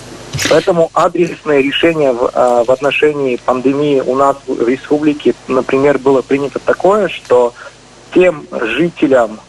Поэтому 0.50 0.90
адресное 0.94 1.60
решение 1.60 2.12
в, 2.12 2.30
в 2.30 2.70
отношении 2.70 3.36
пандемии 3.36 4.00
у 4.00 4.14
нас 4.14 4.36
в 4.46 4.68
республике, 4.68 5.34
например, 5.46 5.98
было 5.98 6.22
принято 6.22 6.58
такое, 6.58 7.08
что 7.08 7.54
тем 8.14 8.46
жителям, 8.50 9.40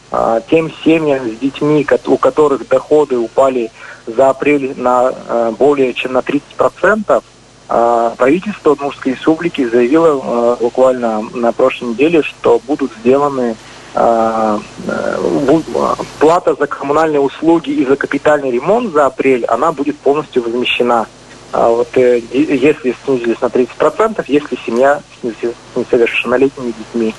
тем 0.50 0.72
семьям 0.84 1.30
с 1.30 1.40
детьми, 1.40 1.86
у 2.08 2.18
которых 2.18 2.68
доходы 2.68 3.18
упали 3.18 3.72
за 4.08 4.32
апрель 4.32 4.74
на 4.76 5.14
а, 5.28 5.52
более 5.52 5.94
чем 5.94 6.14
на 6.14 6.20
30%, 6.20 7.24
правительство 8.18 8.72
Удмуртской 8.72 9.12
республики 9.14 9.64
заявило 9.70 10.56
буквально 10.60 11.22
на 11.36 11.52
прошлой 11.52 11.90
неделе, 11.90 12.24
что 12.24 12.60
будут 12.66 12.92
сделаны 13.00 13.56
а, 13.96 14.60
э, 14.88 15.62
плата 16.20 16.56
за 16.56 16.68
коммунальные 16.68 17.20
услуги 17.20 17.72
и 17.72 17.86
за 17.86 17.96
капитальный 17.96 18.52
ремонт 18.52 18.94
за 18.94 19.08
апрель, 19.08 19.46
она 19.46 19.72
будет 19.72 19.98
полностью 19.98 20.44
возмещена. 20.44 21.08
А 21.52 21.70
вот 21.70 21.90
э, 21.98 22.22
если 22.32 22.96
снизились 23.04 23.42
на 23.42 23.48
30%, 23.48 24.24
если 24.28 24.58
семья 24.66 25.02
с 25.24 25.76
несовершеннолетними 25.76 26.74
детьми. 26.78 27.16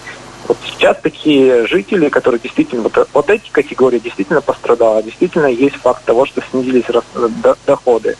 Вот 0.50 0.58
сейчас 0.66 0.96
такие 1.00 1.64
жители, 1.68 2.08
которые 2.08 2.40
действительно, 2.40 2.82
вот, 2.82 3.08
вот 3.14 3.30
эти 3.30 3.48
категории 3.52 4.00
действительно 4.00 4.40
пострадала, 4.40 5.00
действительно 5.00 5.46
есть 5.46 5.76
факт 5.76 6.04
того, 6.04 6.26
что 6.26 6.42
снизились 6.50 6.86
доходы 7.64 8.16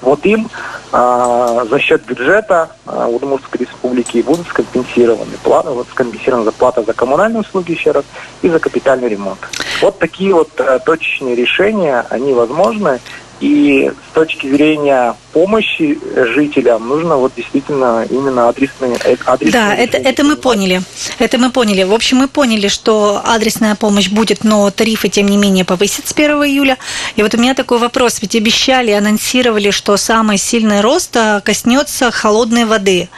вот 0.00 0.24
им 0.24 0.48
а, 0.92 1.64
за 1.68 1.78
счет 1.78 2.04
бюджета 2.06 2.70
а, 2.86 3.08
Удмуртской 3.08 3.60
республики 3.60 4.22
будут 4.22 4.46
скомпенсированы 4.46 5.36
плата, 5.42 5.70
вот 5.70 5.88
скомпенсирована 5.88 6.44
заплата 6.44 6.82
за 6.82 6.92
коммунальные 6.92 7.40
услуги 7.40 7.72
еще 7.72 7.90
раз 7.90 8.04
и 8.42 8.48
за 8.48 8.58
капитальный 8.58 9.08
ремонт. 9.08 9.38
Вот 9.82 9.98
такие 9.98 10.32
вот 10.32 10.50
а, 10.60 10.78
точечные 10.78 11.34
решения, 11.34 12.06
они 12.08 12.32
возможны. 12.32 13.00
И 13.40 13.90
с 14.10 14.14
точки 14.14 14.48
зрения 14.48 15.14
помощи 15.32 15.98
жителям 16.34 16.88
нужно 16.88 17.16
вот 17.16 17.32
действительно 17.36 18.06
именно 18.08 18.48
адресные, 18.48 18.96
адресные 18.96 19.52
Да, 19.52 19.74
это, 19.74 19.98
это 19.98 20.24
мы 20.24 20.36
поняли. 20.36 20.80
Это 21.18 21.36
мы 21.36 21.50
поняли. 21.50 21.82
В 21.82 21.92
общем, 21.92 22.18
мы 22.18 22.28
поняли, 22.28 22.68
что 22.68 23.20
адресная 23.22 23.74
помощь 23.74 24.08
будет, 24.08 24.44
но 24.44 24.70
тарифы, 24.70 25.10
тем 25.10 25.28
не 25.28 25.36
менее, 25.36 25.66
повысят 25.66 26.08
с 26.08 26.12
1 26.12 26.30
июля. 26.44 26.78
И 27.16 27.22
вот 27.22 27.34
у 27.34 27.38
меня 27.38 27.52
такой 27.54 27.78
вопрос. 27.78 28.22
Ведь 28.22 28.34
обещали, 28.34 28.92
анонсировали, 28.92 29.70
что 29.70 29.98
самый 29.98 30.38
сильный 30.38 30.80
рост 30.80 31.14
а, 31.16 31.40
коснется 31.42 32.10
холодной 32.10 32.64
воды. 32.64 33.10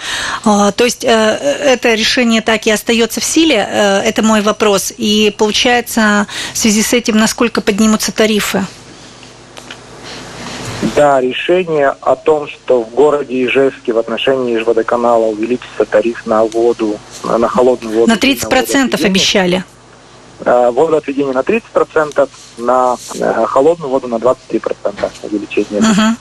А, 0.44 0.72
то 0.72 0.84
есть 0.84 1.04
э, 1.04 1.08
это 1.08 1.94
решение 1.94 2.42
так 2.42 2.66
и 2.66 2.70
остается 2.72 3.20
в 3.20 3.24
силе? 3.24 3.68
Э, 3.70 4.00
это 4.00 4.22
мой 4.22 4.40
вопрос. 4.40 4.92
И 4.96 5.32
получается, 5.38 6.26
в 6.52 6.58
связи 6.58 6.82
с 6.82 6.92
этим, 6.92 7.16
насколько 7.16 7.60
поднимутся 7.60 8.10
тарифы? 8.10 8.66
Да, 10.98 11.20
решение 11.20 11.94
о 12.00 12.16
том, 12.16 12.48
что 12.48 12.82
в 12.82 12.90
городе 12.92 13.44
Ижевске 13.44 13.92
в 13.92 13.98
отношении 13.98 14.58
Ижводоканала 14.58 15.26
увеличится 15.26 15.84
тариф 15.84 16.26
на 16.26 16.42
воду, 16.42 16.98
на 17.22 17.46
холодную 17.46 18.00
воду. 18.00 18.12
На 18.12 18.16
30% 18.16 19.00
на 19.00 19.06
обещали. 19.06 19.62
А, 20.44 20.72
водоотведение 20.72 21.32
на 21.32 21.42
30%, 21.42 22.28
на 22.58 22.96
э, 23.14 23.44
холодную 23.46 23.90
воду 23.90 24.08
на 24.08 24.16
23% 24.16 25.08
увеличение. 25.22 25.82
Угу. 25.82 26.16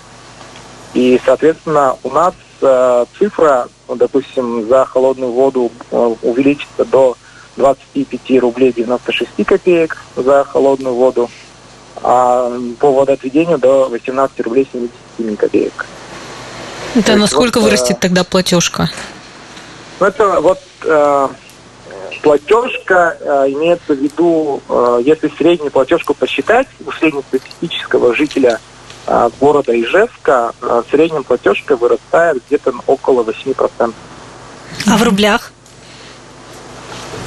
И, 0.93 1.19
соответственно, 1.25 1.95
у 2.03 2.11
нас 2.11 2.35
э, 2.61 3.05
цифра, 3.17 3.69
допустим, 3.89 4.67
за 4.67 4.85
холодную 4.85 5.31
воду 5.31 5.71
э, 5.89 6.15
увеличится 6.21 6.85
до 6.85 7.17
25 7.55 8.39
рублей 8.41 8.71
96 8.73 9.43
копеек 9.43 9.97
за 10.15 10.43
холодную 10.43 10.93
воду 10.93 11.31
а 12.03 12.51
по 12.79 12.91
водоотведению 12.91 13.57
до 13.57 13.89
18 13.89 14.39
рублей 14.41 14.67
77 14.71 15.36
копеек. 15.36 15.86
Это 16.95 17.13
То 17.13 17.17
насколько 17.17 17.60
вот, 17.60 17.65
вырастет 17.65 17.99
тогда 17.99 18.23
платежка? 18.23 18.89
Ну, 19.99 20.05
это 20.05 20.39
вот 20.41 20.60
э, 20.83 21.27
платежка 22.21 23.17
э, 23.19 23.45
имеется 23.49 23.93
в 23.93 23.97
виду, 23.97 24.62
э, 24.67 25.01
если 25.03 25.31
среднюю 25.38 25.71
платежку 25.71 26.13
посчитать 26.13 26.67
у 26.86 26.91
среднестатистического 26.91 28.15
жителя 28.15 28.60
э, 29.05 29.29
города 29.39 29.79
Ижевска, 29.79 30.53
э, 30.62 30.83
средняя 30.89 31.23
платежка 31.23 31.75
вырастает 31.75 32.41
где-то 32.47 32.73
около 32.86 33.23
8%. 33.23 33.93
А 34.86 34.97
в 34.97 35.03
рублях? 35.03 35.51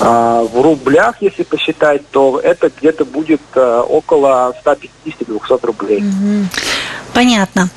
А, 0.01 0.43
в 0.43 0.61
рублях, 0.61 1.17
если 1.21 1.43
посчитать, 1.43 2.09
то 2.11 2.41
это 2.41 2.71
где-то 2.75 3.05
будет 3.05 3.43
э, 3.55 3.83
около 3.87 4.55
150-200 4.65 5.67
рублей. 5.67 6.03
Понятно. 7.13 7.69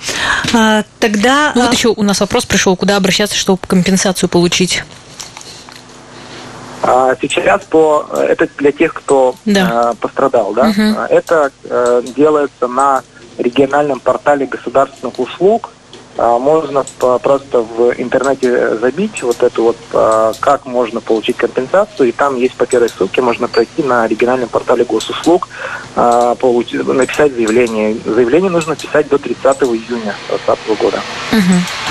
А, 0.53 0.83
тогда... 0.99 1.51
Ну 1.53 1.61
вот 1.61 1.71
а, 1.71 1.73
еще 1.73 1.89
у 1.89 2.03
нас 2.03 2.21
вопрос 2.21 2.45
пришел, 2.45 2.77
куда 2.77 2.95
обращаться, 2.95 3.35
чтобы 3.35 3.59
компенсацию 3.67 4.29
получить? 4.29 4.83
Сейчас 7.21 7.61
по 7.63 8.05
это 8.13 8.47
для 8.57 8.73
тех, 8.73 8.93
кто 8.93 9.35
да. 9.45 9.93
пострадал, 10.01 10.53
да. 10.53 10.67
Угу. 10.69 10.81
Это 11.09 11.51
э, 11.63 12.03
делается 12.15 12.67
на 12.67 13.03
региональном 13.37 13.99
портале 13.99 14.45
государственных 14.45 15.17
услуг 15.19 15.71
можно 16.17 16.85
просто 17.21 17.61
в 17.61 17.93
интернете 17.97 18.77
забить 18.77 19.23
вот 19.23 19.41
эту 19.41 19.63
вот, 19.63 19.77
а, 19.93 20.33
как 20.39 20.65
можно 20.65 21.01
получить 21.01 21.37
компенсацию, 21.37 22.09
и 22.09 22.11
там 22.11 22.35
есть 22.35 22.55
по 22.55 22.65
первой 22.65 22.89
ссылке, 22.89 23.21
можно 23.21 23.47
пройти 23.47 23.83
на 23.83 24.07
региональном 24.07 24.49
портале 24.49 24.85
госуслуг, 24.85 25.47
а, 25.95 26.35
написать 26.93 27.33
заявление. 27.33 27.97
Заявление 28.05 28.51
нужно 28.51 28.75
писать 28.75 29.09
до 29.09 29.17
30 29.17 29.63
июня 29.75 30.15
2020 30.29 30.75
года. 30.79 31.01
Угу. 31.31 31.82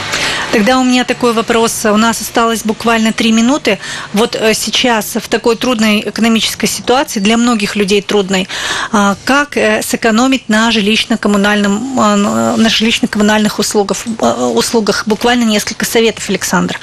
Тогда 0.52 0.78
у 0.78 0.84
меня 0.84 1.04
такой 1.04 1.32
вопрос. 1.32 1.86
У 1.86 1.96
нас 1.96 2.20
осталось 2.20 2.62
буквально 2.62 3.14
три 3.14 3.32
минуты. 3.32 3.78
Вот 4.12 4.36
э, 4.36 4.52
сейчас 4.52 5.16
в 5.16 5.26
такой 5.28 5.56
трудной 5.56 6.00
экономической 6.00 6.66
ситуации, 6.66 7.20
для 7.20 7.38
многих 7.38 7.74
людей 7.74 8.02
трудной, 8.02 8.46
а, 8.92 9.16
как 9.24 9.56
э, 9.56 9.80
сэкономить 9.82 10.50
на 10.50 10.70
жилищно-коммунальном, 10.70 11.98
а, 11.98 12.16
на 12.16 12.68
жилищно-коммунальных 12.68 13.58
услугах, 13.58 13.96
э, 14.20 14.52
услугах? 14.54 15.04
Буквально 15.06 15.44
несколько 15.44 15.86
советов, 15.86 16.28
Александр. 16.28 16.78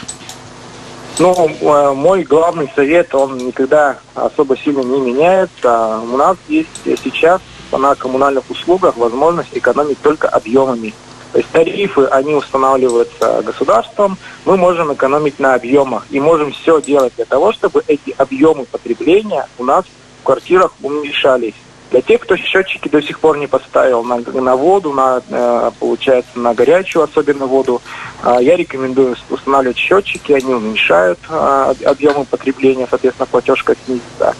Ну, 1.19 1.49
мой 1.93 2.23
главный 2.23 2.71
совет, 2.75 3.13
он 3.13 3.37
никогда 3.37 3.97
особо 4.15 4.57
сильно 4.57 4.81
не 4.81 4.99
меняется. 4.99 5.99
У 6.11 6.17
нас 6.17 6.37
есть 6.47 6.69
сейчас 7.03 7.39
на 7.71 7.93
коммунальных 7.93 8.49
услугах 8.49 8.97
возможность 8.97 9.49
экономить 9.53 10.01
только 10.01 10.27
объемами. 10.27 10.93
То 11.31 11.37
есть 11.37 11.51
тарифы, 11.51 12.05
они 12.05 12.33
устанавливаются 12.33 13.41
государством, 13.43 14.17
мы 14.45 14.57
можем 14.57 14.93
экономить 14.93 15.39
на 15.39 15.53
объемах 15.53 16.05
и 16.09 16.19
можем 16.19 16.51
все 16.51 16.81
делать 16.81 17.13
для 17.15 17.25
того, 17.25 17.51
чтобы 17.53 17.83
эти 17.87 18.15
объемы 18.17 18.65
потребления 18.65 19.47
у 19.59 19.63
нас 19.63 19.85
в 20.21 20.25
квартирах 20.25 20.73
уменьшались. 20.81 21.53
Для 21.91 22.01
тех, 22.01 22.21
кто 22.21 22.37
счетчики 22.37 22.87
до 22.87 23.01
сих 23.01 23.19
пор 23.19 23.37
не 23.37 23.47
поставил 23.47 24.03
на, 24.03 24.17
на 24.17 24.55
воду, 24.55 24.93
на, 24.93 25.21
э, 25.27 25.71
получается, 25.79 26.37
на 26.37 26.53
горячую, 26.53 27.03
особенно 27.03 27.47
воду, 27.47 27.81
э, 28.23 28.37
я 28.41 28.55
рекомендую 28.55 29.15
устанавливать 29.29 29.77
счетчики, 29.77 30.33
они 30.33 30.53
уменьшают 30.53 31.19
э, 31.27 31.73
объемы 31.85 32.25
потребления, 32.25 32.85
соответственно, 32.87 33.25
платежка 33.25 33.75
снизится. 33.85 34.35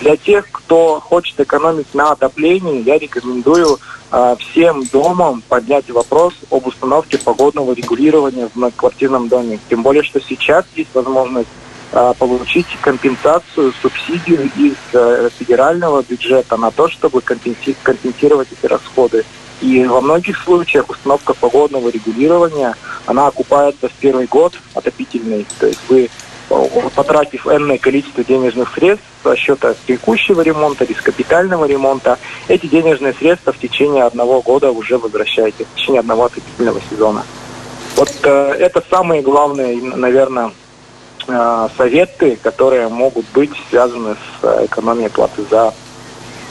Для 0.00 0.16
тех, 0.16 0.50
кто 0.50 0.98
хочет 1.00 1.38
экономить 1.40 1.94
на 1.94 2.12
отоплении, 2.12 2.82
я 2.82 2.98
рекомендую 2.98 3.78
всем 4.38 4.84
домам 4.92 5.42
поднять 5.48 5.90
вопрос 5.90 6.34
об 6.48 6.68
установке 6.68 7.18
погодного 7.18 7.72
регулирования 7.72 8.48
в 8.48 8.54
многоквартирном 8.56 9.28
доме. 9.28 9.58
Тем 9.68 9.82
более, 9.82 10.04
что 10.04 10.20
сейчас 10.20 10.64
есть 10.76 10.90
возможность 10.94 11.48
получить 11.90 12.66
компенсацию, 12.80 13.72
субсидию 13.80 14.50
из 14.56 14.74
э, 14.92 15.28
федерального 15.38 16.02
бюджета 16.02 16.56
на 16.56 16.70
то, 16.70 16.88
чтобы 16.88 17.20
компенсировать 17.20 18.48
эти 18.50 18.66
расходы. 18.66 19.24
И 19.60 19.84
во 19.84 20.00
многих 20.00 20.38
случаях 20.42 20.90
установка 20.90 21.34
погодного 21.34 21.88
регулирования, 21.88 22.74
она 23.06 23.28
окупается 23.28 23.88
в 23.88 23.92
первый 23.92 24.26
год 24.26 24.54
отопительный. 24.74 25.46
То 25.58 25.66
есть 25.66 25.80
вы, 25.88 26.10
потратив 26.94 27.46
энное 27.46 27.78
количество 27.78 28.24
денежных 28.24 28.74
средств 28.74 29.06
со 29.22 29.36
счета 29.36 29.74
текущего 29.86 30.40
ремонта 30.42 30.84
или 30.84 30.94
с 30.94 31.00
капитального 31.00 31.64
ремонта, 31.64 32.18
эти 32.48 32.66
денежные 32.66 33.14
средства 33.14 33.52
в 33.52 33.58
течение 33.58 34.04
одного 34.04 34.42
года 34.42 34.70
уже 34.70 34.98
возвращаете, 34.98 35.64
в 35.64 35.78
течение 35.78 36.00
одного 36.00 36.24
отопительного 36.24 36.80
сезона. 36.90 37.24
Вот 37.96 38.12
э, 38.22 38.28
это 38.58 38.82
самые 38.90 39.22
главные, 39.22 39.80
наверное, 39.80 40.50
Э, 41.26 41.68
советы, 41.76 42.38
которые 42.42 42.88
могут 42.88 43.24
быть 43.32 43.50
связаны 43.70 44.14
с 44.14 44.44
э, 44.44 44.66
экономией 44.66 45.08
платы 45.08 45.42
за 45.50 45.72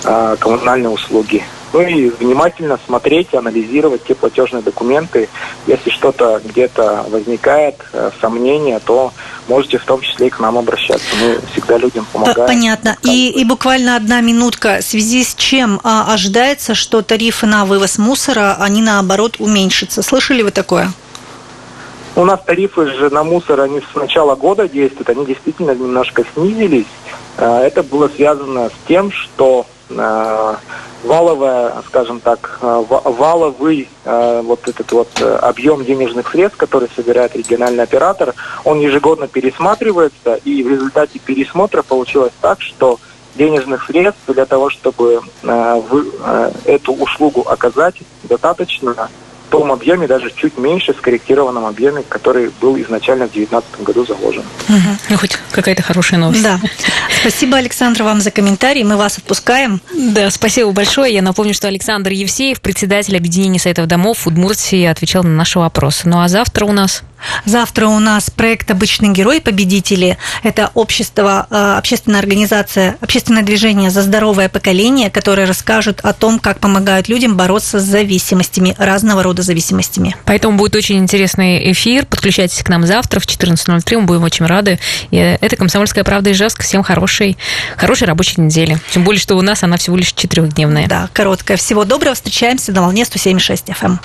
э, 0.03 0.35
коммунальные 0.39 0.89
услуги. 0.89 1.43
Ну 1.73 1.81
и 1.81 2.09
внимательно 2.09 2.79
смотреть, 2.85 3.33
анализировать 3.35 4.03
те 4.03 4.15
платежные 4.15 4.63
документы. 4.63 5.29
Если 5.67 5.89
что-то 5.89 6.41
где-то 6.43 7.05
возникает, 7.09 7.75
сомнения, 8.21 8.79
то 8.79 9.11
можете 9.47 9.79
в 9.79 9.83
том 9.83 10.01
числе 10.01 10.27
и 10.27 10.29
к 10.29 10.39
нам 10.39 10.57
обращаться. 10.59 11.07
Мы 11.19 11.39
всегда 11.51 11.77
людям 11.77 12.05
помогаем. 12.13 12.47
Понятно. 12.47 12.95
И, 13.01 13.29
и 13.29 13.43
буквально 13.43 13.95
одна 13.95 14.21
минутка. 14.21 14.79
В 14.81 14.83
связи 14.83 15.23
с 15.23 15.33
чем 15.33 15.81
а, 15.83 16.13
ожидается, 16.13 16.75
что 16.75 17.01
тарифы 17.01 17.47
на 17.47 17.65
вывоз 17.65 17.97
мусора, 17.97 18.55
они 18.59 18.83
наоборот 18.83 19.37
уменьшатся? 19.39 20.03
Слышали 20.03 20.43
вы 20.43 20.51
такое? 20.51 20.93
У 22.15 22.25
нас 22.25 22.39
тарифы 22.45 22.85
же 22.85 23.09
на 23.09 23.23
мусор, 23.23 23.61
они 23.61 23.81
с 23.81 23.95
начала 23.95 24.35
года 24.35 24.69
действуют, 24.69 25.09
они 25.09 25.25
действительно 25.25 25.71
немножко 25.71 26.23
снизились. 26.35 26.85
Э, 27.37 27.61
это 27.61 27.81
было 27.81 28.07
связано 28.07 28.69
с 28.69 28.87
тем, 28.87 29.11
что 29.11 29.65
э, 29.89 30.55
валовая, 31.03 31.73
скажем 31.87 32.19
так, 32.19 32.59
э, 32.61 32.83
валовый 32.87 33.89
вот 34.05 34.67
этот 34.67 34.91
вот 34.91 35.09
объем 35.41 35.83
денежных 35.85 36.29
средств, 36.29 36.57
который 36.57 36.89
собирает 36.95 37.35
региональный 37.35 37.83
оператор, 37.83 38.35
он 38.63 38.79
ежегодно 38.79 39.27
пересматривается, 39.27 40.35
и 40.43 40.61
в 40.61 40.69
результате 40.69 41.19
пересмотра 41.19 41.81
получилось 41.81 42.33
так, 42.41 42.61
что 42.61 42.99
денежных 43.35 43.85
средств 43.85 44.21
для 44.27 44.45
того, 44.45 44.69
чтобы 44.69 45.21
эту 46.65 46.93
услугу 46.93 47.41
оказать, 47.47 47.95
достаточно 48.23 49.09
том 49.49 49.71
объеме, 49.71 50.07
даже 50.07 50.31
чуть 50.35 50.57
меньше, 50.57 50.93
скорректированном 50.93 51.65
объеме, 51.65 52.03
который 52.07 52.51
был 52.61 52.79
изначально 52.81 53.27
в 53.27 53.31
2019 53.31 53.81
году 53.83 54.05
заложен. 54.05 54.43
Угу. 54.69 54.97
Ну, 55.09 55.17
хоть 55.17 55.37
какая-то 55.51 55.83
хорошая 55.83 56.19
новость. 56.19 56.43
Да. 56.43 56.59
Спасибо, 57.21 57.57
Александр, 57.57 58.03
вам 58.03 58.21
за 58.21 58.31
комментарий. 58.31 58.83
Мы 58.83 58.97
вас 58.97 59.17
отпускаем. 59.17 59.81
Да, 59.93 60.29
спасибо 60.29 60.71
большое. 60.71 61.13
Я 61.13 61.21
напомню, 61.21 61.53
что 61.53 61.67
Александр 61.67 62.11
Евсеев, 62.11 62.61
председатель 62.61 63.15
объединения 63.15 63.59
сайтов 63.59 63.87
домов 63.87 64.27
Удмуртии, 64.27 64.85
отвечал 64.85 65.23
на 65.23 65.29
наши 65.29 65.59
вопросы. 65.59 66.07
Ну 66.07 66.21
а 66.21 66.27
завтра 66.27 66.65
у 66.65 66.71
нас 66.71 67.03
Завтра 67.45 67.87
у 67.87 67.99
нас 67.99 68.29
проект 68.29 68.71
«Обычный 68.71 69.09
герой. 69.09 69.41
Победители». 69.41 70.17
Это 70.43 70.71
общество, 70.73 71.47
э, 71.49 71.75
общественная 71.77 72.19
организация, 72.19 72.97
общественное 73.01 73.43
движение 73.43 73.89
«За 73.89 74.01
здоровое 74.01 74.49
поколение», 74.49 75.09
которое 75.09 75.47
расскажет 75.47 75.99
о 76.01 76.13
том, 76.13 76.39
как 76.39 76.59
помогают 76.59 77.07
людям 77.07 77.35
бороться 77.35 77.79
с 77.79 77.83
зависимостями, 77.83 78.75
разного 78.77 79.23
рода 79.23 79.41
зависимостями. 79.41 80.15
Поэтому 80.25 80.57
будет 80.57 80.75
очень 80.75 80.97
интересный 80.97 81.71
эфир. 81.71 82.05
Подключайтесь 82.05 82.63
к 82.63 82.69
нам 82.69 82.85
завтра 82.85 83.19
в 83.19 83.25
14.03. 83.25 83.99
Мы 83.99 84.05
будем 84.05 84.23
очень 84.23 84.45
рады. 84.45 84.79
И 85.11 85.17
это 85.17 85.55
«Комсомольская 85.55 86.03
правда» 86.03 86.31
Ижевск. 86.31 86.63
Всем 86.63 86.83
хорошей, 86.83 87.37
хорошей 87.77 88.07
рабочей 88.07 88.41
недели. 88.41 88.77
Тем 88.91 89.03
более, 89.03 89.19
что 89.19 89.35
у 89.35 89.41
нас 89.41 89.63
она 89.63 89.77
всего 89.77 89.95
лишь 89.97 90.13
четырехдневная. 90.13 90.87
Да, 90.87 91.09
короткая. 91.13 91.57
Всего 91.57 91.85
доброго. 91.85 92.15
Встречаемся 92.15 92.71
на 92.71 92.81
волне 92.81 93.03
107.6 93.03 93.75
FM. 93.79 93.99